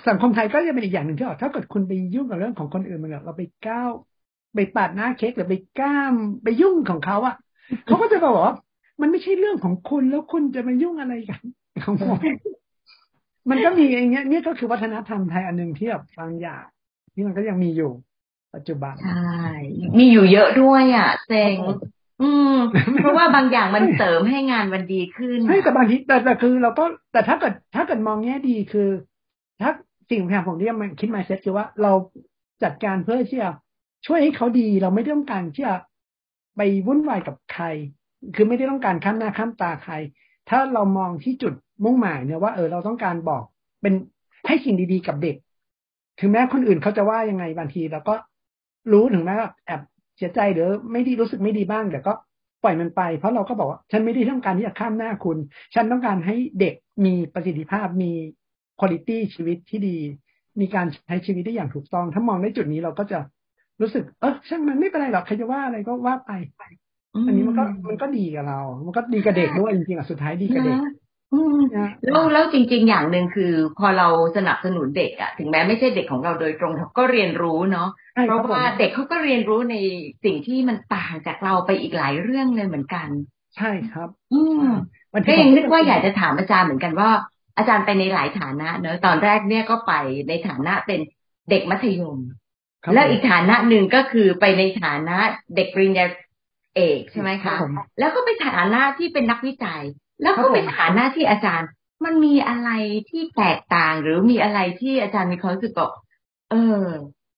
[0.08, 3.90] สังคมไทยก็จะเป็นอีกอย่างหนึ่งที่ว่าถ้าเกิดคุณไปยุ่งกับเรื่องของคนอื่นมันเราไปก้าว
[4.54, 7.34] ไปปาดหน้าเค้กหรือไปก้ามไปยุ่งของเขาอะ
[7.86, 8.54] เขาก็จะบอกว่า
[9.00, 11.42] มันไม่ใช่เรื่องของคุณแล้วคุณจะมายุ่งอะไรกัน
[11.84, 12.18] ของผม
[13.50, 16.64] มันก็มีอย่างเงี้ยนี่ก็คือวัฒนธรรมไทยอันหนึ่งที่แบบบางอย่าง
[17.14, 17.92] ที่มันก็ยังมีอยู่
[18.54, 19.30] ปัจจุบันใช่
[19.98, 21.56] มีอยู่เยอะด้วยอะเซ็ง
[22.22, 22.56] อืม
[23.02, 28.88] เพราะว่าบางอย่างมันเสริมให้งานมันดีขึ้นใช่แต่บางทีแต่แต่คือ เราก็แต่ถ้าเกิดถ้าเกิดมองแง่ดีคือ
[29.60, 29.70] ถ้า
[30.10, 31.92] สิ่งที่ผมเรียกมันคิดมาเซ็ตคือว่าเรา
[32.62, 33.50] จัดการเพื่อที่จะ
[34.06, 35.74] ช่วยให้เขาดีเราไม่ต้องการที่จะ
[36.56, 37.64] ไปวุ่นวายกับใคร
[38.34, 39.94] คือไม่ได้ต้องการข้ามหน้าข้ามตาใคร
[40.48, 43.42] ถ้าเรามองที่จุดมุ่งหมายเนี่ยว่าเออเราต้องการบอก
[43.82, 43.94] เป็น
[44.46, 45.36] ให้สิ่งดีๆกับเด็ก
[46.20, 48.14] ถึงแม้คนอื่นเขาจะว่ายังไงบางทีเราก็
[48.92, 49.80] รู้ถึงแม้ว่าแอบ
[50.16, 52.12] เสียใจหรือไม่ดีรู้สึกไม่ดีบ้างแต่ก็
[52.62, 55.38] ปล่อยมันไป เพราะเราก็บอกว่าฉันไม่ได้ต้องการที่จะข้ามหน้าคุณ
[55.74, 56.74] ฉันต้องการให้เด็ก
[57.04, 58.12] มีประสิทธิภาพมี
[58.80, 59.96] คุณภาพชีวิตที่ดี
[60.60, 63.18] มีการใช้ชีวิตได้อย่างถูกต้อง ถ้ามองในจุดนี้เราก็จะ
[63.80, 66.30] รู้สึก เออช่างมันไม่เป็นไรหรอกใครจะว่าอะไรก็ว่าไป
[67.26, 71.05] อันนี้มันก็มันก็ดีกับเรา มันก็ดีกับเด็กด้วยจริงๆอะสุดท้ายดีกับเด็กนะอืมนะ
[72.04, 79.74] แล้วแล้วจริง ๆ อย่างหนึ่งคือ พอเราสนับสนุนเด็กอะถึงแม้ไม่ใช่เด็กของเราโดยตรงเขาก็เรียนรู้เนาะใช่เพคราะบผมว่าเด็กเขาก็เรียนรู้ใน
[80.24, 83.08] สิ่งที่มันต่างจากเราไปอีกหลายเรื่องเลยเหมือนกัน
[83.56, 84.64] ใช่ครับ อืม
[85.12, 87.10] บางทีก็ยังนึกว่าอยากจะถามอาจารย์เหมือนกันว่า
[87.56, 89.92] อาจารย์ไปในหลายฐานะ เนอะตอนแรกเนี่ยก็ไป
[90.28, 91.00] ในฐานะเป็น
[91.50, 92.18] เด็กมัธยม
[92.84, 95.16] ครับแล้วอีกฐานะหนึ่งก็คือไปในฐานะ
[95.54, 96.06] เด็กปริญญา
[96.76, 99.82] เอกใช่ไหมครัคะบผมแล้วก็ไปฐานะที่เป็นนักวิจัย
[100.22, 101.68] แล้วครัก็บผมไปฐานะที่อาจารย์
[102.04, 102.70] มันมีอะไร
[103.10, 105.90] ที่แตกต่างหรือมีอะไรที่อาจารย์มีความรู้สึกบอก
[106.50, 106.84] เออ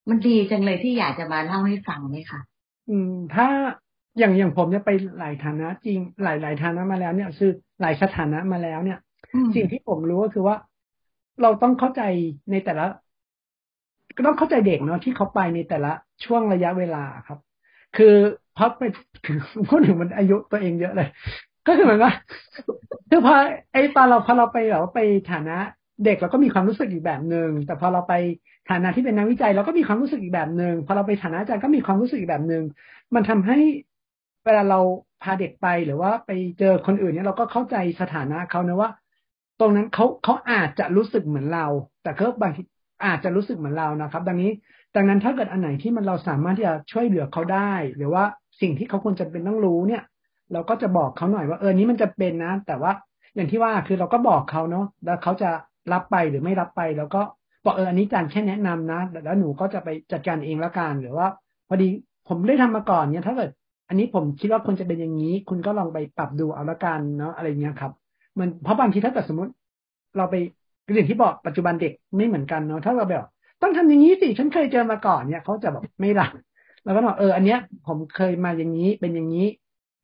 [0.09, 2.41] มันดีจังเลยที่อยากจะมาเล่าให้ฟังไหมคะ
[2.89, 3.47] อืม ถ้า
[4.19, 8.99] อย่างอย่างผมเนี่ยไปหลายฐานะ จริงหลายหลายฐานะมาแล้วเนี่ยคือหลายสถานะมาแล้วเนี่ย
[9.33, 10.57] อืมสิ่งที่ผมรู้ก็คือว่า
[11.41, 12.03] เราต้องเข้าใจ
[12.51, 12.85] ในแต่ละ
[14.17, 15.93] ก็ต้องเข้าใจเด็กเนาะที่เขาไปในแต่ละ
[16.25, 17.39] ช่วงระยะเวลาครับ
[17.97, 18.15] คือ
[18.55, 18.83] เพราะไป
[19.69, 21.09] พูดถึงมันอายุตัวเองเยอะเลย
[21.69, 22.13] ก็คือเหมือนว่า
[23.11, 23.35] คือพอ
[23.73, 25.01] ไอ้ตอนเราพอเราไปแบบว่าไป
[25.33, 25.57] ฐานะ
[26.05, 28.15] เด็กเราก็มีความรู้สึกอีกแบบหนึ่งแต่พอเราไป
[28.71, 32.65] ฐานะที่เป็นนักวิจัยเราก็มีความรู้สึกอีกแบบหนึ่งพอเราไปฐานะอาจารย์ก็มีความรู้สึกอีกแบบหนึ่ง
[33.15, 33.59] มันทำให้
[34.45, 34.81] เวลาเรา
[35.23, 38.91] พาเด็กไปหรือว่าไปเจอคนอื่นเนี่ยเราก็เข้าใจสถานะเขานะว่า
[39.61, 41.67] ตรงนั้นเขาเขาอาจจะรู้สึกเหมือนเรา
[42.03, 42.63] แต่ก็บางที
[43.07, 44.51] อาจจะรู้สึกเหมือนเรานะครับ ดังนี้
[44.97, 48.25] ดังนั้นถ้าเกิดอันไหนที่มันเราสามารถที่จะช่วยเหลือเขาได้ หรือว่า
[48.61, 50.03] สิ่งที่เขาควรจะเป็นต้องรู้เนี่ย
[50.53, 52.93] เราก็จะบอกเขาหน่อยว่าเออนี้มันจะเป็นนะ แต่ว่า
[53.35, 55.51] อย่างที่ว่าคือเราก็บอกเขาเนาะแล้วเขาจะ
[55.93, 57.21] รับไปหรือไม่รับไป แล้วก็
[57.65, 61.27] บอกเอออันนี้อาจารย์แค่แนะนำนะแล้วหนูก็จะไปจัดการเองละกันหรือว่า
[61.69, 61.89] พอดี
[62.29, 63.51] ผมได้ทำมาก่อนเนี่ยถ้าเกิด
[63.89, 67.93] อันนี้ผมคิดว่าควรจะเป็นอย่างนี้ คุณก็ลองไปปรับดูเอาละกันเนาะอะไรเงี้ยครับ
[68.39, 69.53] มันเพราะบางทีถ้าเกิดสมมติ
[70.17, 70.35] เราไป
[70.95, 73.25] อย่างที่บอกปัจจุบันเด็กไม่เหมือนกันเนาะถ้าเราแบบ
[73.63, 76.33] ต้องทำอย่างนี้สิฉันเคยเจอมาก่อนเนี่ยเขาจะแบบไม่รับ
[76.85, 79.47] แล้วก็บอกเอออันเนี้ย ผมเคยมาอย่างนี้เป็นอย่างนี้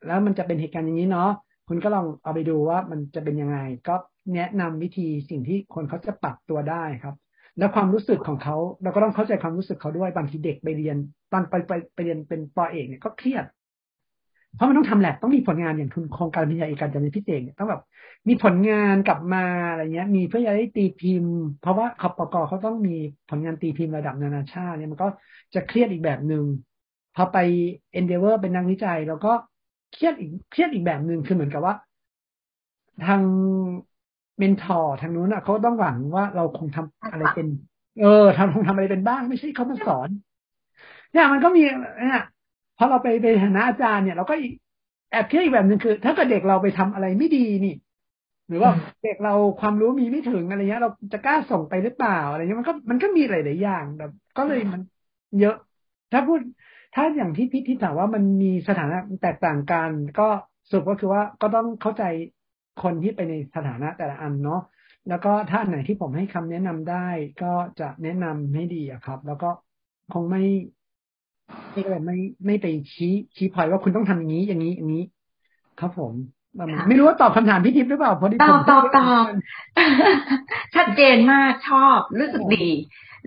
[0.07, 1.31] แล้วมันจะเป็นเหตุการณ์อย่างนี้เนาะ
[1.69, 3.95] คุณก็ลองเอาไปดูว่ามันจะเป็นยังไง ก็
[4.35, 7.15] แนะนำวิธีสิ่งที่คนเขาจะปรับตัวได้ครับ
[7.59, 10.97] แล้วความรู้สึกของเขาเราก็ต้องเข้าใจความรู้สึกเขาด้วยบางทีเด็กไปเรียน
[11.33, 13.45] ตอนไปไปไปเรียนเป็นปอเอกเนี่ยก็เครียด
[14.55, 17.83] เพราะมันต้องทำแลบต้องมีผลงานอย่างทุนโครงการปริญญาเอกการจะเป็นพิเศษเนี่ยต้องแบบ
[18.29, 22.97] มีผลงานกลับมาอะไรเงี้ย มีเพื่อจะได้ตีพิมพ์ เพราะว่าคปกเขาต้องมี
[23.31, 25.09] ผลงานตีพิมพ์ระดับนานาชาติเนี่ยมันก็
[25.55, 26.45] จะเครียดอีกแบบหนึ่ง
[27.17, 27.39] พอไป
[27.99, 29.33] Endeavor เป็นนักวิจัย แล้วก็
[29.95, 31.75] เครียดอีกเครียดอีกแบบหนึ่งคือเหมือนกับว่า
[33.05, 33.23] ทาง
[34.39, 37.47] mentor ทางนู้นอะเขาต้องหวังว่าเราคงทำอะไรเป็น
[38.01, 40.11] เออทำคงทำอะไรเป็นบ้าง ไม่ใช่เขามาสอน
[41.13, 41.61] เนี่ยมันก็มี
[41.99, 42.23] เนี่ย
[42.77, 44.53] พอเราไปไปฐานะอาจารย์เนี่ยเราก็อีก
[45.11, 47.71] แอบคิดอีกแบบหนึ่งคือ ถ้าเกิดเด็กเราไปทำอะไรไม่ดีนี่
[48.49, 48.71] หรือว่า
[49.03, 54.81] เด็กเราความรู้มีไม่ถึงอะไรเงี้ย เราจะกล้าส่งไปหรือเปล่าอะไรเงี้ยมันก็มันก็มีหลายๆอย่างแบบ ก็เลยมัน
[55.39, 55.55] เยอะ
[56.13, 56.41] ถ้าพูด
[56.95, 60.29] ถ้าอย่างที่พี่ที่ถามว่ามันมีสถานะแตกต่างกัน ก็
[60.69, 62.03] สรุปก็คือว่าก็ต้องเข้าใจ
[62.83, 64.61] คนที่ไปในสถานะแต่ละอันเนาะ
[65.09, 67.09] แล้วก็ถ้านไหนที่ผมให้คำแนะนำได้
[67.43, 69.51] ก็จะแนะนำให้ดีอะครับ แล้วก็
[70.13, 70.43] คงไม่
[71.73, 75.03] ไม่ไม่ไม่ไปชี้ชี้พอยว่าคุณต้องทำอย่างนี้อย่างนี้อย่างนี้
[75.79, 76.15] ครับผม
[76.89, 79.25] ไม่รู้ว่าตอบคำถามพี่ทิพย์หรือเปล่าพอดีตอบตอบตอบ
[80.75, 82.69] ชัดเจนมากชอบรู้สึกดี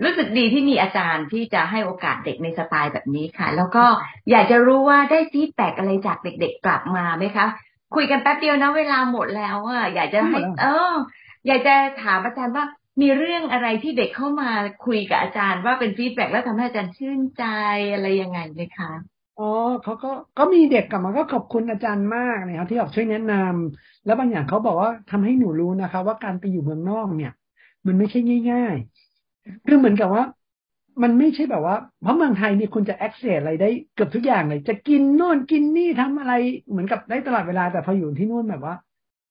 [0.03, 3.85] รู้สึกดีที่มีอาจารย์ที่จะให้โอกาสเด็กในสไตล์แบบนี้ค่ะ แล้วก็
[4.31, 7.47] อยากจะรู้ว่าได้ feedback อะไรจากเด็ก ๆ กลับมาไหมคะ
[7.95, 10.93] คุยกันแป๊บเดียวนะเวลาหมดแล้วอะอยากจะให้ เออ
[11.47, 12.65] อยากจะถามอาจารย์ว่า
[13.01, 14.51] มีเรื่องอะไรที่เด็กเข้ามา
[14.85, 17.43] คุยกับอาจารย์ว่าเป็น feedback แล้วทำให้อาจารย์ชื่นใจ
[17.93, 18.91] อะไรยังไงไหมคะ
[19.37, 19.43] อ๋อ
[19.83, 27.31] เขาก็ก็มีเด็กกลับมาก็ขอบคุณอาจารย์มากนะครับที่แบบช่วยแนะนำแล้วบางอย่างเขาบอกว่าทำให้หนูรู้นะคะ ว่าการไปอยู่เมืองนอกเนี่ย
[27.87, 28.19] มันไม่ใช่
[28.51, 28.75] ง่าย
[29.21, 30.23] ๆ คือเหมือนกับว่า
[31.03, 36.33] มันไม่ใช่แบบว่า เพราะเมืองไทยนี่คุณจะ access อะไรได้เกือบทุกอย่างเลย จะกินโน่นกินนี่ทำอะไร
[36.69, 38.75] เหมือนกับได้ตลอดเวลาแต่พออยู่ที่นู่นแบบว่า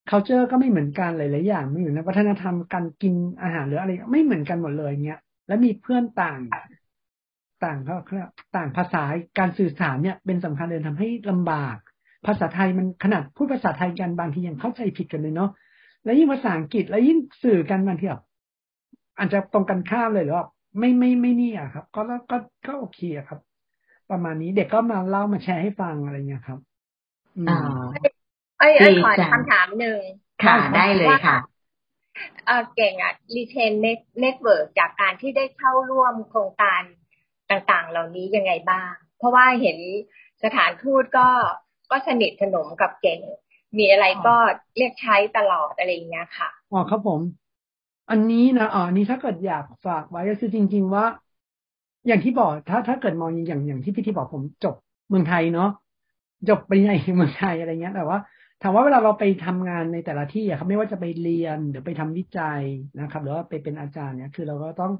[0.08, 6.40] culture ก็ไม่เหมือนกันหลายๆอย่างไม่อยู่ในวัฒนธรรมการกินอาหารหรืออะไร ไม่เหมือนกันหมดเลยเงี้ยแล้วมีเพื่อนต่าง
[7.64, 7.96] ต่างเขา
[8.56, 9.02] ต่างภาษา
[9.38, 11.76] การสื่อสารเนี่ยเป็นสำคัญเลยทำให้ลำบาก
[12.26, 15.50] ภาษาไทยมันขนาดพูดภาษาไทยกันบางทียังเข้าใจผิดกันเลยเนาะ
[16.04, 18.22] แล้วยิ่งภาษาอังกฤษแล้วยิ่งสื่อกันบางทีแบบ
[19.18, 20.46] อาจจะตรงกันข้ามเลยหรือว่า
[20.78, 23.40] ไม่ไม่ไม่นี่อะครับ ก็ก็ก็โอเคครับ
[24.10, 26.58] ประมาณนี้เด็กก็มาเล่ามาแชร์ให้ฟังอะไรเงี้ยครับ
[27.48, 27.58] อ๋อ
[28.58, 30.00] เอ้ยเอ้ยขอคำถามหนึ่ง
[30.44, 31.38] ค่ะได้เลยค่ะ
[32.46, 36.82] เออเก่งอะ retain network จากการที่ได้เข้าร่วมโครงการ
[37.50, 39.78] ต่างๆ เหล่านี้ยังไงบ้าง เพราะว่าเห็น
[40.44, 41.28] สถานทูตก็
[41.90, 43.20] ก็สนิทสนมกับเก่ง
[43.78, 44.36] มีอะไรก็
[44.76, 47.22] เรียกใช้ตลอดอะไรอย่างเงี้ยค่ะอ๋อครับผม
[48.10, 51.04] อันนี้นะอ๋อนี้ถ้าเกิดอยากฝากไว้ก็คือจริง ๆ ว่า
[52.06, 54.74] อย่างที่บอกถ้าถ้าเกิดมองอย่างอย่างที่พี่ที่บอกผมจบ
[55.08, 55.66] เมืองไทยเนาะ
[56.48, 58.18] จบปริญญาเมืองไทยอะไรเงี้ย แต่ว่า
[58.60, 62.62] ถามว่าเวลาเราไปทำงานในแต่ละที่อะครับไม่ว่าจะไปเรียนหรือไปทำวิจัย
[62.98, 64.92] นะครับ หรือว่าไปเป็นอาจารย์เนี่ยคือเราก็ต้อง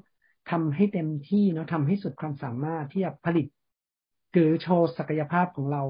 [0.51, 3.47] ทำให้เต็มที่เนาะทำให้สุดความสามารถที่จะผลิต
[4.33, 5.83] หรือโชว์ศักยภาพของเรา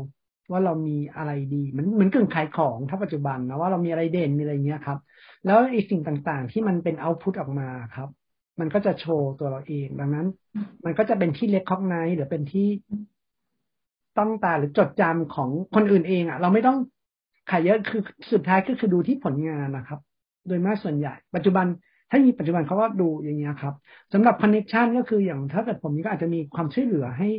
[0.52, 5.00] ว่าเรามีอะไรดีมันเหมือนกึ่งขายของถ้าปัจจุบันนะว่าเรามีอะไรเด่นมีอะไรเงี้ยครับ
[5.46, 8.10] แล้วไอ้สิ่งต่างๆ ที่มันเป็นเอาพุตออกมาครับ
[8.60, 10.28] มันก็จะโชว์ตัวเราเองดังนั้น
[10.86, 12.68] มันก็จะเป็นที่เล็กคอกไนหรือเป็นที่
[14.18, 16.78] ต้องตาหรือจดจำของคนอื่นเองอะ เราไม่ต้อง
[17.52, 20.00] ขายเยอะคือสุดท้ายก็คือดูที่ผลงานนะครับ
[20.48, 21.66] โดยมากส่วนใหญ่ ปัจจุบัน
[22.10, 23.74] ถ้ามีปัจจุบันเขาก็ดูอย่างเงี้ยครับ
[24.14, 27.30] สำหรับคอนเนคชันก็คืออย่างถ้าเกิดผมก็อาจจะมีความช่วยเหลือให้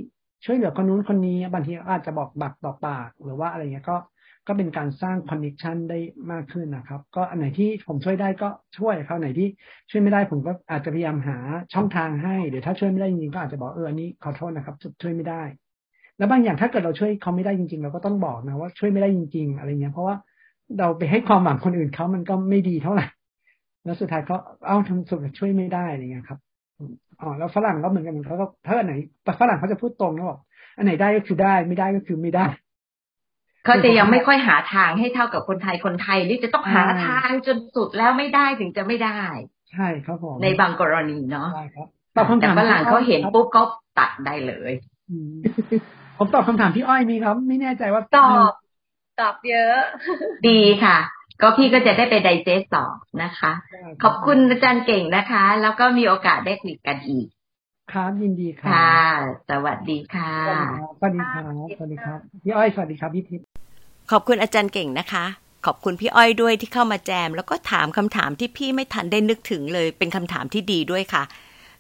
[0.45, 3.97] ช่วยเหลือคนนู้นคนนี้บางทีอาจจะบอกบักต่อปาก หรือว่าอะไรเงี้ยก็
[4.47, 5.99] ก็เป็นการสร้างคอนเนคชันได้
[6.33, 9.49] มากขึ้นนะครับ ก็อันไหนที่ผมช่วยได้ก็ช่วยเขาไหนที่
[9.91, 11.39] ช่วยไม่ได้ผมก็อาจจะพยายามหา
[11.75, 15.43] ช่องทางให้หรือถ้าช่วยไม่ได้จริงๆก็อาจจะบอกเอออันนี้ขอโทษนะครับช่วยไม่ได้
[16.19, 20.17] แล้วบางอย่างถ้าเกิดเราช่วยเขาไม่ได้จริง ๆ เราก็ต้องบอกนะว่าช่วยไม่ได้จริง ๆ อะไรเงี้ยเพราะว่า
[20.79, 23.07] เราไปให้ความหวังคนอื่นเขามันก็ไม่ดีเท่าไหร่
[23.85, 24.37] แล้วสุดท้ายเขา
[24.67, 26.39] เอ้าทำสุดช่วยไม่ได้อะไรเงี้ยครับ
[27.21, 28.95] อ๋อแล้วฝรั่งก็เหมือนกันเขาก็ถ้าอันไหน
[29.41, 30.39] ฝรั่งเขาจะพูดตรงนะบอก
[30.77, 32.47] อันไหนได้ก็คือได้ไม่ได้ก็คือไม่ได้
[33.65, 39.21] เขาจะยังไม่ค่อยหาทางให้เท่ากับคนไทยคนไทยนี่จะต้องหาทางจนสุดแล้วไม่ได้ถึงจะไม่ได้
[39.73, 43.63] ใช่ครับผมในบางกรณีเนาะใช่ครับแต่ฝรั่งเขาเห็นปุ๊บก็
[43.99, 44.73] ตัดได้เลย
[46.19, 48.53] ผมตอบคำถามพี่อ้อยมีครับ ไม่แน่ใจว่าตอบ
[49.21, 49.77] ตอบเยอะ
[50.49, 50.99] ดีค่ะ
[51.43, 52.85] ก็พี่ก็จะได้ไปไดเจสต่อ
[53.23, 53.53] นะคะ
[54.03, 57.27] ขอบคุณอาจารย์เก่งนะคะ แล้วก็มีโอกาสได้คุยกันอีก
[57.93, 58.91] ครับยินดีค่ะ
[59.51, 60.33] สวัสดีค่ะ
[61.01, 61.43] สวัสดีครับ
[61.79, 63.45] สวัสดีครับ พี่อ้อย สวัสดีครับพี่ทิพย์
[64.11, 65.25] ขอบคุณอาจารย์เก่งนะคะ
[65.67, 71.23] ขอบคุณพี่อ้อยด้วยที่เข้ามาแจม แล้วก็ถามคำถามที่พี่ไม่ทันได้นึกถึงเลย เป็นคำถามที่ดีด้วยค่ะ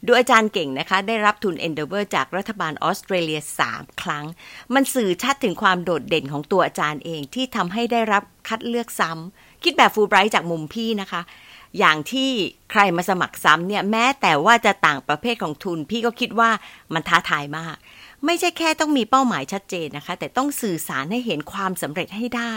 [0.06, 3.40] ดูอาจารย์เก่งนะคะ ได้รับทุน Endeavour จากรัฐบาลออสเตรเลีย
[3.70, 4.24] 3 ครั้ง
[4.74, 11.22] มันสื่อชัดถึงความโดดเด่นของตัวอาจารย์เองที่ทำให้ได้รับคัดเลือกซ้ำ คิดแบบฟูลไบรท์จากมุมพี่นะคะ
[11.78, 12.30] อย่างที่
[12.70, 16.50] ใครมาสมัครซ้ำเนี่ยแม้แต่ว่าจะต่างประเภทของทุน พี่ก็คิดว่า
[16.94, 17.76] มันท้าทายมาก
[18.26, 22.54] ไม่ใช่แค่ต้องมีเป้าหมายชัดเจนนะคะ แต่ต้องสื่อสารให้เห็นความสำเร็จให้ได้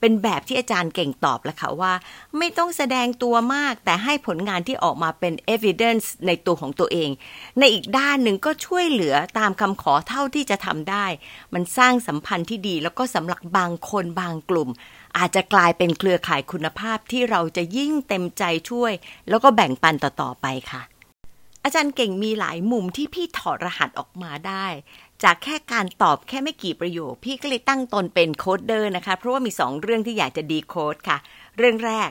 [0.00, 1.92] เป็นแบบที่อาจารย์เก่งตอบแล้วค่ะว่า
[2.38, 7.10] ไม่ต้องแสดงตัวมาก แต่ให้ผลงานที่ออกมาเป็น evidence ในตัวของตัวเอง
[7.58, 11.06] ในอีกด้านหนึ่งก็ช่วยเหลือตามคำขอเท่าที่จะทำได้
[11.54, 14.70] มันสร้างสัมพันธ์ที่ดีแล้วก็สำหรับบางคนบางกลุ่ม
[15.16, 18.92] อาจจะกลายเป็นเครือข่ายคุณภาพที่เราจะยิ่งเต็มใจช่วย
[19.28, 20.82] แล้วก็แบ่งปันต่อ ๆ ไปค่ะ
[21.64, 24.66] อาจารย์เก่งมีหลายมุมที่พี่ถอดรหัสออกมาได้
[25.22, 31.18] จากแค่การตอบแค่ไม่กี่ประโยค พี่ก็เลยตั้งตนเป็น coder นะคะ เพราะว่ามีสองเรื่องที่อยากจะ decode ค่ะ
[31.56, 32.10] เรื่องแรก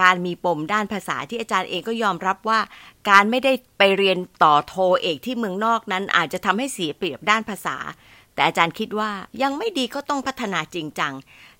[0.00, 2.60] การมีปมด้านภาษาที่อาจารย์เองก็ยอมรับว่า
[3.10, 7.76] การไม่ได้ไปเรียนต่อโทเอกที่เมืองนอกนั้น อาจจะทำให้เสียเปรียบด้านภาษา
[8.34, 9.10] แต่อาจารย์คิดว่า
[9.42, 11.12] ยังไม่ดีก็ต้องพัฒนาจริงจัง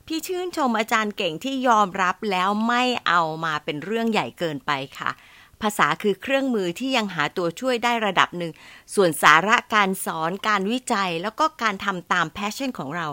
[0.08, 5.10] พี่ชื่นชมอาจารย์เก่งที่ยอมรับแล้วไม่เอามาเป็นเรื่องใหญ่เกินไปค่ะ
[5.62, 8.52] ภาษาคือเครื่องมือที่ยังหาตัวช่วยได้ระดับหนึ่ง
[8.94, 13.06] ส่วนสาระการสอนการวิจัยแล้วก็การทำตามแพชชั่นของเรา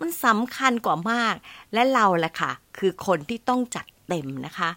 [0.00, 1.34] มันสำคัญกว่ามาก
[1.74, 4.70] และเราแหละค่ะ คือคนที่ต้องจัดเต็มนะคะ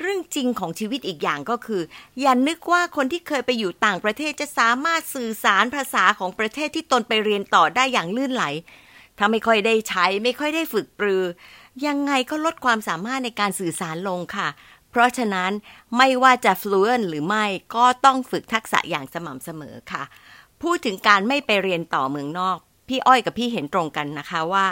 [0.00, 1.82] เรื่องจริงของชีวิตอีกอย่างก็คือ
[2.20, 8.44] อย่านึกว่าคนที่เคยไปอยู่ต่างประเทศจะสามารถสื่อสารภาษาของประเทศที่ตนไปเรียนต่อได้อย่างลื่นไหล
[9.18, 11.24] ถ้าไม่ค่อยได้ใช้ไม่ค่อยได้ฝึกปรือ
[11.86, 14.48] ยังไงก็ลดความสามารถในการสื่อสารลงค่ะ
[14.90, 15.50] เพราะฉะนั้น
[15.96, 17.44] ไม่ว่าจะ fluent หรือไม่
[17.76, 20.02] ก็ต้องฝึกทักษะอย่างสม่ำเสมอค่ะ
[20.62, 24.66] พูดถึงการไม่ไปเรียนต่อเมืองนอก พี่อ้อยกับพี่เห็นตรงกันนะคะว่า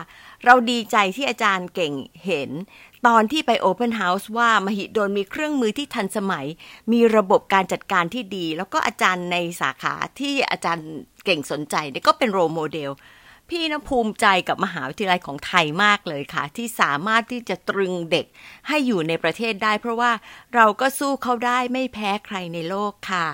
[0.45, 2.51] เราดีใจที่อาจารย์เก่งเห็น
[3.07, 6.47] ตอนที่ไป Open House ว่ามหิดลมีเครื่องมือที่ทันสมัย
[6.93, 10.89] มีระบบการจัดการที่ดี แล้วก็อาจารย์ในสาขาที่อาจารย์
[11.25, 11.75] เก่งสนใจ
[12.09, 12.91] ก็เป็น role model
[13.51, 18.27] พี่นะภูมิใจกับมหาวิทยาลัยของไทยมากเลยค่ะ ที่สามารถที่จะตรึงเด็ก
[18.69, 20.13] ให้อยู่ในประเทศได้ เพราะว่า
[20.55, 23.27] เราก็สู้เขาได้ไม่แพ้ใครในโลกค่ะ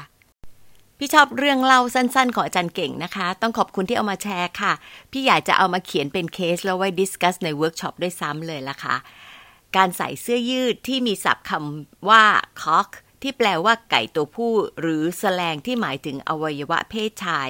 [0.98, 4.72] พี่ชอบเรื่องเล่าสั้นๆ ของอาจารย์เก่งนะคะ ต้องขอบคุณที่เอามาแชร์ค่ะ
[5.12, 8.96] พี่อยากจะเอามาเขียนเป็นเคสแล้วไว้ discuss ในเวิร์กช็อปด้วยซ้ำเลยล่ะค่ะ
[9.76, 12.24] การใส่เสื้อยืดที่มีศัพท์คำว่า
[12.62, 12.88] cock
[13.29, 17.49] ที่แปลว่าไก่ตัวผู้ หรือสแลงที่หมายถึงอวัยวะเพศชาย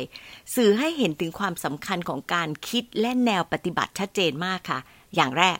[0.54, 4.78] สื่อให้เห็นถึงความสำคัญของการคิดและแนวปฏิบัติชัดเจนมากค่ะ
[5.14, 5.58] อย่างแรก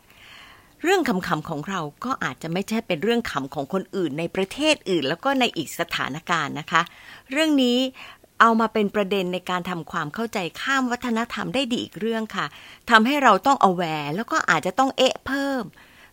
[0.83, 6.83] เรื่องคำๆของเราก็อาจจะไม่ใช่เป็นเรื่องขำของคนอื่น ในประเทศอื่น แล้วก็ในอีกสถานการณ์นะคะ
[7.31, 7.79] เรื่องนี้
[8.41, 12.47] เอามาเป็นประเด็นในการทำความเข้าใจข้ามวัฒนธรรมได้ดีอีกเรื่องค่ะ
[12.91, 15.65] ทำให้เราต้องเอาแวร์แล้วก็อาจจะต้องเอะเพิ่ม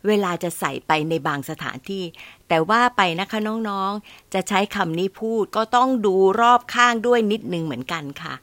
[0.08, 2.04] เวลาจะใส่ไปในบางสถานที่
[2.48, 3.40] แต่ว่าไปนะคะ
[3.70, 8.36] น้องๆ จะใช้คำนี้พูดก็ต้องดูรอบข้างด้วยนิดนึงเหมือนกันค่ะ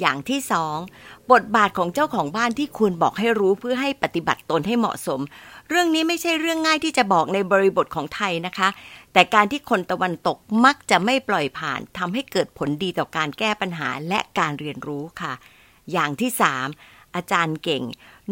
[0.00, 0.78] อย่างที่สอง
[1.32, 5.20] บทบาทของเจ้าของบ้านที่ควรบอกให้รู้เพื่อให้ปฏิบัติตนให้เหมาะสม
[5.68, 8.68] เรื่องนี้ไม่ใช่เรื่องง่ายที่จะบอกในบริบทของไทยนะคะ
[9.12, 15.32] แต่การที่คนตะวันตกมักจะไม่ปล่อยผ่านทำให้เกิดผลดีต่อการแก้ปัญหาและการเรียนรู้ค่ะ
[15.92, 16.66] อย่างที่สาม
[17.16, 17.82] อาจารย์เก่ง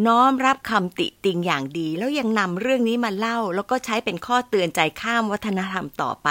[0.07, 6.29] น้อมรับคำติติงอย่างดี แล้วยังนำเรื่องนี้มาเล่า แล้วก็ใช้เป็นข้อเตือนใจข้ามวัฒนธรรมต่อไป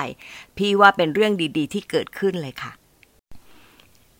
[0.58, 2.74] พี่ว่าเป็นเรื่องดีๆ ที่เกิดขึ้นเลยค่ะ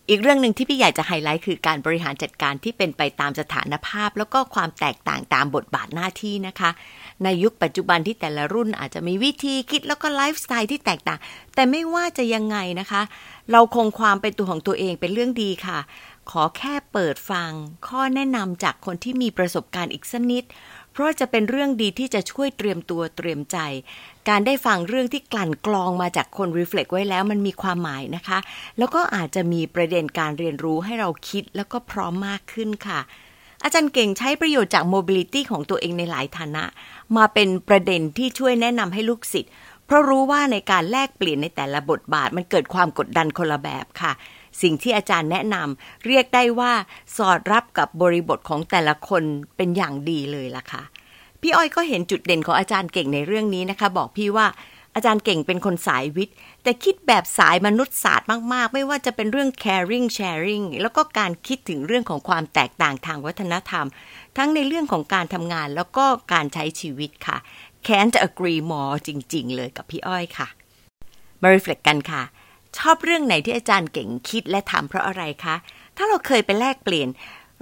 [0.08, 6.70] อีกเรื่องหนึ่งที่พี่อยากจะไฮไลท์คือการบริหารจัดการที่เป็นไปตามสถานภาพ แล้วก็ความแตกต่างตามบทบาทหน้าที่นะคะ
[7.24, 11.18] ในยุคปัจจุบันที่แต่ละรุ่นอาจจะมีวิธีคิดแล้วก็ไลฟ์สไตล์ที่แตกต่าง
[11.54, 13.02] แต่ไม่ว่าจะยังไงนะคะ
[13.52, 15.78] เราคงความเป็นตัวของตัวเองเป็นเรื่องดีค่ะ
[16.30, 17.50] ขอแค่เปิดฟัง
[17.88, 20.44] ข้อแนะนำจากคนที่มีประสบการณ์อีกสักนิด
[20.92, 23.58] เพราะจะเป็นเรื่องดีที่จะช่วยเตรียมตัวเตรียมใจ
[24.28, 28.38] การได้ฟังเรื่องที่กลั่นกรองมาจากคนรีเฟล็กไว้แล้วมันมีความหมายนะคะ
[28.78, 33.00] แล้วก็อาจจะมีประเด็นการเรียนรู้ให้เราคิดแล้วก็พร้อมมากขึ้นค่ะ
[33.62, 36.64] อาจารย์เก่งใช้ประโยชน์จาก mobility ของตัวเองในหลายฐานะ
[37.16, 39.52] มาเป็นประเด็นที่ช่วยแนะนำให้ลูกศิษย์
[39.86, 44.12] เพราะรู้ว่าในการแลกเปลี่ยนในแต่ละบทบาทมันเกิดความกดดันคนละแบบค่ะ
[44.62, 46.72] สิ่งที่อาจารย์แนะนำเรียกได้ว่า
[47.16, 49.22] สอดรับกับบริบทของแต่ละคน
[49.56, 50.82] เป็นอย่างดีเลยล่ะค่ะ
[51.40, 54.46] พี่อ้อยก็เห็นจุดเด่นของอาจารย์เก่งในเรื่องนี้นะคะ บอกพี่ว่า
[54.94, 63.86] อาจารย์เก่งเป็นคนสายวิทย์ แต่คิดแบบสายมนุษยศาสตร์มากๆ ไม่ว่าจะเป็นเรื่อง caring sharing แล้วก็การคิดถึงเรื่องของความแตกต่างทางวัฒนธรรม
[64.36, 67.36] ทั้งในเรื่องของการทำงานแล้วก็การใช้ชีวิตค่ะ
[67.86, 70.48] can't agree more จริง ๆ เลยกับพี่อ้อยค่ะ
[71.42, 72.22] มา reflect กันค่ะ
[72.78, 75.56] ชอบเรื่องไหนที่อาจารย์เก่งคิดและทำเพราะอะไรคะ
[75.96, 77.08] ถ้าเราเคยไปแลกเปลี่ยน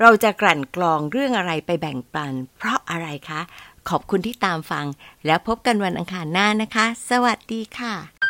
[0.01, 3.40] เราจะกลั่นกรองเรื่องอะไรไปแบ่งปัน เพราะอะไรคะ
[3.88, 4.87] ขอบคุณที่ตามฟัง
[5.27, 8.22] แล้วพบกันวันอังคารหน้านะคะ สวัสดีค่ะ